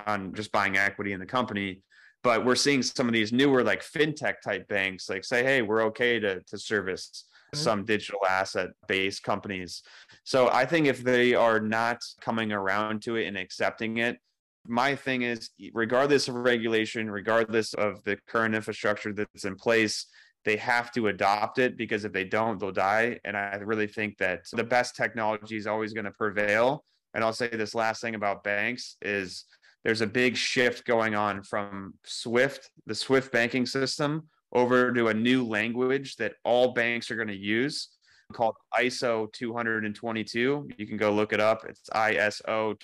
on 0.07 0.33
just 0.35 0.53
buying 0.53 0.77
equity 0.77 1.13
in 1.13 1.21
the 1.21 1.27
company. 1.27 1.81
But 2.23 2.45
we're 2.45 2.55
seeing 2.55 2.83
some 2.83 3.09
of 3.09 3.13
these 3.13 3.33
newer 3.33 3.65
like 3.65 3.83
fintech 3.83 4.41
type 4.45 4.69
banks 4.69 5.11
like 5.11 5.25
say, 5.25 5.43
hey, 5.43 5.63
we're 5.63 5.83
okay 5.87 6.21
to 6.21 6.41
to 6.41 6.59
service 6.59 7.25
mm-hmm. 7.53 7.63
some 7.63 7.85
digital 7.85 8.21
asset 8.29 8.71
based 8.87 9.25
companies. 9.25 9.83
So 10.23 10.49
I 10.49 10.65
think 10.65 10.87
if 10.87 11.03
they 11.03 11.35
are 11.35 11.59
not 11.59 11.99
coming 12.21 12.53
around 12.53 13.03
to 13.03 13.17
it 13.17 13.27
and 13.27 13.37
accepting 13.37 13.97
it, 13.97 14.19
my 14.67 14.95
thing 14.95 15.23
is 15.23 15.51
regardless 15.75 16.29
of 16.29 16.35
regulation, 16.35 17.11
regardless 17.11 17.75
of 17.75 18.03
the 18.05 18.17
current 18.29 18.55
infrastructure 18.55 19.13
that's 19.13 19.45
in 19.45 19.57
place, 19.57 20.07
they 20.45 20.57
have 20.57 20.91
to 20.93 21.09
adopt 21.09 21.59
it 21.59 21.77
because 21.77 22.05
if 22.05 22.13
they 22.13 22.25
don't, 22.25 22.59
they'll 22.59 22.73
die. 22.73 23.19
And 23.25 23.37
I 23.37 23.57
really 23.57 23.87
think 23.87 24.19
that 24.19 24.41
the 24.53 24.65
best 24.65 24.97
technology 24.97 25.57
is 25.57 25.67
always 25.67 25.93
going 25.93 26.05
to 26.05 26.13
prevail. 26.13 26.85
And 27.15 27.23
I'll 27.23 27.33
say 27.33 27.49
this 27.49 27.75
last 27.75 28.01
thing 28.01 28.15
about 28.15 28.43
banks 28.43 28.97
is 29.03 29.45
there's 29.85 30.01
a 30.01 30.07
big 30.07 30.37
shift 30.37 30.85
going 30.85 31.15
on 31.15 31.43
from 31.43 31.95
Swift, 32.05 32.71
the 32.87 32.95
Swift 32.95 33.33
banking 33.33 33.67
system, 33.67 34.29
over 34.53 34.93
to 34.93 35.09
a 35.09 35.15
new 35.15 35.47
language 35.47 36.17
that 36.17 36.35
all 36.45 36.73
banks 36.73 37.11
are 37.11 37.17
going 37.17 37.29
to 37.29 37.37
use 37.37 37.89
called 38.33 38.57
ISO 38.79 39.31
222. 39.33 40.69
You 40.77 40.87
can 40.87 40.97
go 40.97 41.13
look 41.13 41.33
it 41.33 41.41
up. 41.41 41.65
It's 41.69 41.89
ISO 41.91 42.79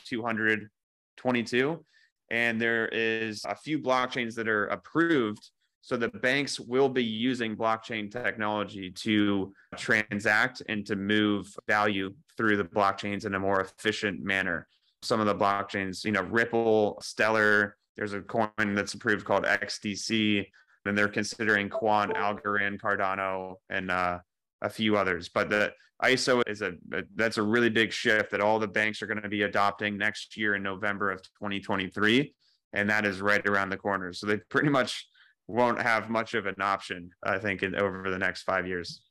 222. 1.19 1.85
And 2.31 2.61
there 2.61 2.89
is 2.89 3.45
a 3.45 3.55
few 3.55 3.79
blockchains 3.79 4.35
that 4.35 4.49
are 4.49 4.67
approved. 4.67 5.51
So 5.83 5.97
the 5.97 6.09
banks 6.09 6.61
will 6.61 6.89
be 6.89 7.05
using 7.05 7.57
blockchain 7.57 8.11
technology 8.11 8.91
to 8.91 9.53
transact 9.77 10.63
and 10.69 10.85
to 10.87 10.97
move 10.97 11.55
value 11.67 12.15
through 12.37 12.59
the 12.59 12.65
blockchains 12.65 13.25
in 13.25 13.35
a 13.35 13.39
more 13.39 13.61
efficient 13.61 14.23
manner 14.23 14.67
some 15.03 15.21
of 15.21 15.27
the 15.27 15.35
blockchains, 15.35 16.05
you 16.05 16.13
know, 16.13 16.23
Ripple, 16.23 16.99
Stellar, 17.03 17.77
there's 17.97 18.13
a 18.13 18.21
coin 18.21 18.51
that's 18.59 18.95
approved 18.95 19.25
called 19.25 19.45
XDC, 19.45 20.47
and 20.85 20.97
they're 20.97 21.09
considering 21.09 21.69
Quant, 21.69 22.15
Algorand, 22.15 22.81
Cardano, 22.81 23.57
and 23.71 23.91
uh, 23.91 24.19
a 24.63 24.71
few 24.71 24.97
others. 24.97 25.29
But 25.29 25.51
the 25.51 25.73
ISO 26.03 26.43
is 26.47 26.63
a 26.63 26.75
that's 27.17 27.39
a 27.39 27.43
really 27.43 27.71
big 27.71 27.93
shift 27.93 28.31
that 28.31 28.41
all 28.41 28.59
the 28.59 28.69
banks 28.69 29.03
are 29.03 29.07
going 29.07 29.21
to 29.21 29.29
be 29.29 29.43
adopting 29.43 29.99
next 29.99 30.37
year 30.37 30.55
in 30.55 30.63
November 30.63 31.11
of 31.11 31.23
2023, 31.23 32.33
and 32.73 32.89
that 32.89 33.05
is 33.05 33.21
right 33.21 33.45
around 33.47 33.71
the 33.71 33.77
corner. 33.77 34.13
So 34.13 34.27
they 34.27 34.37
pretty 34.49 34.69
much 34.69 35.09
won't 35.49 35.81
have 35.81 36.09
much 36.09 36.35
of 36.35 36.47
an 36.47 36.61
option, 36.61 37.11
I 37.25 37.39
think, 37.39 37.63
in, 37.63 37.75
over 37.75 38.11
the 38.11 38.19
next 38.19 38.43
five 38.43 38.67
years. 38.67 39.03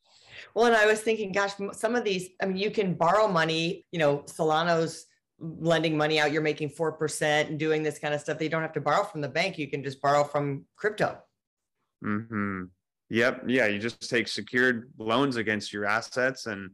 Well, 0.53 0.65
and 0.67 0.75
I 0.75 0.85
was 0.85 1.01
thinking, 1.01 1.31
gosh, 1.31 1.53
some 1.73 1.95
of 1.95 2.03
these, 2.03 2.29
I 2.41 2.45
mean, 2.45 2.57
you 2.57 2.71
can 2.71 2.93
borrow 2.93 3.27
money, 3.27 3.85
you 3.91 3.99
know, 3.99 4.23
Solano's 4.27 5.05
lending 5.39 5.97
money 5.97 6.19
out, 6.19 6.31
you're 6.31 6.41
making 6.41 6.69
4% 6.69 7.47
and 7.47 7.59
doing 7.59 7.83
this 7.83 7.99
kind 7.99 8.13
of 8.13 8.21
stuff. 8.21 8.37
They 8.37 8.47
don't 8.47 8.61
have 8.61 8.73
to 8.73 8.81
borrow 8.81 9.03
from 9.03 9.21
the 9.21 9.27
bank. 9.27 9.57
You 9.57 9.67
can 9.67 9.83
just 9.83 10.01
borrow 10.01 10.23
from 10.23 10.65
crypto. 10.75 11.17
hmm 12.01 12.65
Yep. 13.09 13.43
Yeah. 13.47 13.67
You 13.67 13.79
just 13.79 14.09
take 14.09 14.27
secured 14.27 14.91
loans 14.97 15.37
against 15.37 15.71
your 15.71 15.85
assets. 15.85 16.45
And 16.45 16.71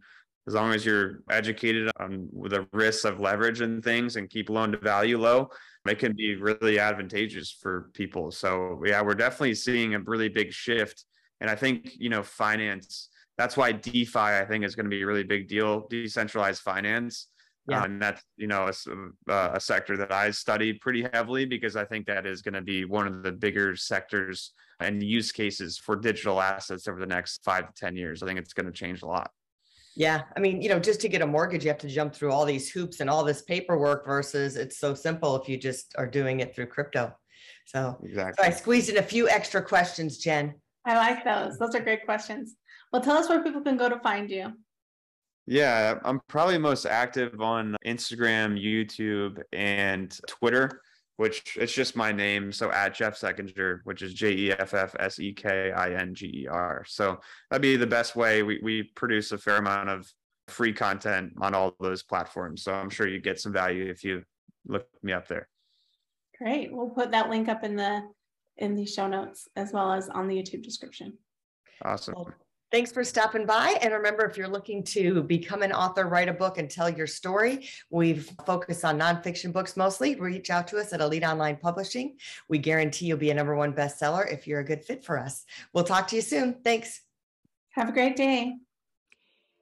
as 0.48 0.56
long 0.56 0.74
as 0.74 0.86
you're 0.86 1.24
educated 1.30 1.92
on 2.00 2.28
the 2.34 2.68
risks 2.74 3.06
of 3.06 3.20
leverage 3.20 3.62
and 3.62 3.84
things 3.84 4.16
and 4.16 4.30
keep 4.30 4.50
loan 4.50 4.72
to 4.72 4.78
value 4.78 5.20
low, 5.20 5.50
it 5.86 6.00
can 6.00 6.14
be 6.16 6.36
really 6.36 6.80
advantageous 6.80 7.52
for 7.52 7.90
people. 7.94 8.32
So, 8.32 8.82
yeah, 8.86 9.02
we're 9.02 9.16
definitely 9.16 9.56
seeing 9.56 9.96
a 9.96 10.00
really 10.00 10.30
big 10.30 10.52
shift. 10.52 11.06
And 11.42 11.50
I 11.50 11.56
think, 11.56 11.92
you 11.98 12.10
know, 12.10 12.24
finance, 12.24 13.10
that's 13.38 13.58
why 13.58 13.72
DeFi, 13.72 14.20
I 14.20 14.46
think, 14.46 14.64
is 14.64 14.76
going 14.76 14.86
to 14.86 14.90
be 14.90 15.02
a 15.02 15.06
really 15.06 15.24
big 15.24 15.48
deal, 15.48 15.88
decentralized 15.90 16.62
finance 16.62 17.28
yeah. 17.68 17.82
Uh, 17.82 17.86
and 17.86 18.02
that's 18.02 18.22
you 18.36 18.48
know 18.48 18.70
a, 18.70 19.32
uh, 19.32 19.52
a, 19.54 19.60
sector 19.60 19.96
that 19.98 20.12
I 20.12 20.32
studied 20.32 20.82
pretty 20.82 21.08
heavily 21.14 21.46
because 21.46 21.76
I 21.76 21.86
think 21.86 22.06
that 22.08 22.26
is 22.26 22.42
going 22.42 22.56
to 22.56 22.62
be 22.62 22.84
one 22.84 23.08
of 23.08 23.24
the 23.24 23.32
bigger 23.32 23.76
sectors 23.76 24.52
and 24.80 25.02
use 25.02 25.32
cases 25.32 25.78
for 25.78 25.96
digital 25.96 26.42
assets 26.42 26.88
over 26.88 27.00
the 27.00 27.06
next 27.06 27.44
five 27.44 27.68
to 27.68 27.74
ten 27.74 27.96
years. 27.96 28.22
I 28.22 28.28
think 28.28 28.40
it's 28.40 28.54
going 28.54 28.66
to 28.66 28.72
change 28.72 29.02
a 29.02 29.08
lot. 29.08 29.32
Yeah, 29.96 30.24
I 30.36 30.40
mean, 30.40 30.62
you 30.62 30.70
know, 30.70 30.80
just 30.80 31.00
to 31.02 31.08
get 31.08 31.22
a 31.22 31.28
mortgage, 31.28 31.64
you 31.64 31.70
have 31.70 31.78
to 31.80 31.88
jump 31.88 32.16
through 32.16 32.32
all 32.32 32.46
these 32.46 32.70
hoops 32.70 33.00
and 33.00 33.10
all 33.10 33.24
this 33.24 33.44
paperwork. 33.44 34.06
Versus, 34.06 34.58
it's 34.58 34.80
so 34.80 34.94
simple 34.94 35.36
if 35.36 35.48
you 35.48 35.58
just 35.58 35.94
are 35.98 36.08
doing 36.08 36.40
it 36.40 36.54
through 36.54 36.66
crypto. 36.66 37.16
So, 37.66 37.98
exactly. 38.04 38.44
So 38.44 38.50
I 38.50 38.52
squeezed 38.52 38.90
in 38.90 38.98
a 38.98 39.04
few 39.04 39.30
extra 39.30 39.64
questions, 39.64 40.18
Jen. 40.18 40.56
I 40.86 40.96
like 40.96 41.24
those. 41.24 41.58
Those 41.60 41.76
are 41.76 41.80
great 41.80 42.06
questions. 42.06 42.56
Well, 42.92 43.02
tell 43.02 43.18
us 43.18 43.30
where 43.30 43.44
people 43.44 43.62
can 43.62 43.78
go 43.78 43.88
to 43.88 44.00
find 44.00 44.30
you. 44.30 44.52
Yeah, 45.46 46.00
I'm 46.04 46.22
probably 46.28 46.58
most 46.58 46.86
active 46.86 47.42
on 47.42 47.76
Instagram, 47.86 48.62
YouTube, 48.62 49.42
and 49.52 50.18
Twitter, 50.26 50.82
which 51.18 51.58
it's 51.58 51.74
just 51.74 51.96
my 51.96 52.12
name. 52.12 52.52
So 52.52 52.72
at 52.72 52.96
Jeff 52.96 53.20
Sekinger, 53.20 53.80
which 53.84 54.02
is 54.02 54.14
J 54.14 54.32
E 54.34 54.52
F 54.52 54.74
F 54.74 54.96
S 55.00 55.20
E 55.20 55.34
K 55.34 55.72
I 55.72 55.94
N 55.94 56.16
G 56.16 56.44
E 56.44 56.48
R. 56.48 56.86
So 56.88 57.20
that'd 57.50 57.62
be 57.62 57.76
the 57.76 57.88
best 57.88 58.16
way. 58.16 58.44
We 58.44 58.60
we 58.64 58.84
produce 58.96 59.32
a 59.34 59.38
fair 59.38 59.58
amount 59.58 59.90
of 59.90 60.10
free 60.48 60.74
content 60.74 61.34
on 61.42 61.54
all 61.54 61.76
those 61.80 62.04
platforms. 62.04 62.64
So 62.64 62.74
I'm 62.74 62.90
sure 62.90 63.08
you 63.08 63.20
get 63.20 63.40
some 63.40 63.54
value 63.54 63.86
if 63.90 64.04
you 64.04 64.24
look 64.66 64.88
me 65.02 65.12
up 65.12 65.28
there. 65.28 65.50
Great. 66.38 66.74
We'll 66.74 66.90
put 66.90 67.12
that 67.12 67.30
link 67.30 67.50
up 67.50 67.64
in 67.64 67.76
the 67.76 68.02
in 68.58 68.76
the 68.76 68.86
show 68.86 69.08
notes 69.08 69.48
as 69.56 69.74
well 69.74 69.92
as 69.92 70.10
on 70.10 70.28
the 70.28 70.36
YouTube 70.36 70.64
description. 70.64 71.18
Awesome. 71.84 72.14
Well, 72.16 72.34
Thanks 72.74 72.92
for 72.92 73.04
stopping 73.04 73.46
by. 73.46 73.78
And 73.84 73.94
remember, 73.94 74.26
if 74.26 74.36
you're 74.36 74.48
looking 74.48 74.84
to 74.86 75.22
become 75.22 75.62
an 75.62 75.72
author, 75.72 76.08
write 76.08 76.28
a 76.28 76.34
book, 76.34 76.58
and 76.58 76.68
tell 76.68 76.90
your 76.90 77.06
story, 77.06 77.70
we've 77.92 78.32
focused 78.48 78.84
on 78.84 78.98
nonfiction 78.98 79.54
books 79.54 79.78
mostly. 79.78 80.16
Reach 80.16 80.50
out 80.50 80.68
to 80.70 80.80
us 80.80 80.92
at 80.92 81.00
Elite 81.00 81.24
Online 81.24 81.56
Publishing. 81.56 82.18
We 82.50 82.58
guarantee 82.58 83.06
you'll 83.06 83.20
be 83.20 83.30
a 83.30 83.36
number 83.36 83.56
one 83.56 83.74
bestseller 83.74 84.28
if 84.34 84.48
you're 84.48 84.62
a 84.62 84.66
good 84.66 84.84
fit 84.84 85.06
for 85.06 85.20
us. 85.20 85.46
We'll 85.72 85.84
talk 85.84 86.08
to 86.08 86.16
you 86.16 86.24
soon. 86.24 86.62
Thanks. 86.64 87.00
Have 87.74 87.90
a 87.90 87.92
great 87.92 88.16
day. 88.16 88.56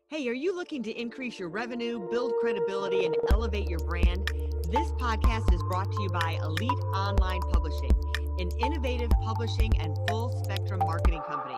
Hey, 0.08 0.26
are 0.30 0.34
you 0.34 0.56
looking 0.56 0.82
to 0.84 0.92
increase 0.92 1.38
your 1.38 1.50
revenue, 1.50 2.08
build 2.10 2.32
credibility, 2.40 3.06
and 3.06 3.18
elevate 3.30 3.68
your 3.68 3.80
brand? 3.80 4.26
This 4.72 4.90
podcast 4.94 5.54
is 5.54 5.62
brought 5.64 5.92
to 5.92 6.02
you 6.02 6.10
by 6.12 6.40
Elite 6.42 6.72
Online 6.96 7.42
Publishing, 7.52 7.92
an 8.40 8.50
innovative 8.62 9.12
publishing 9.22 9.72
and 9.82 9.98
full 10.08 10.46
spectrum 10.46 10.80
marketing 10.80 11.22
company. 11.30 11.58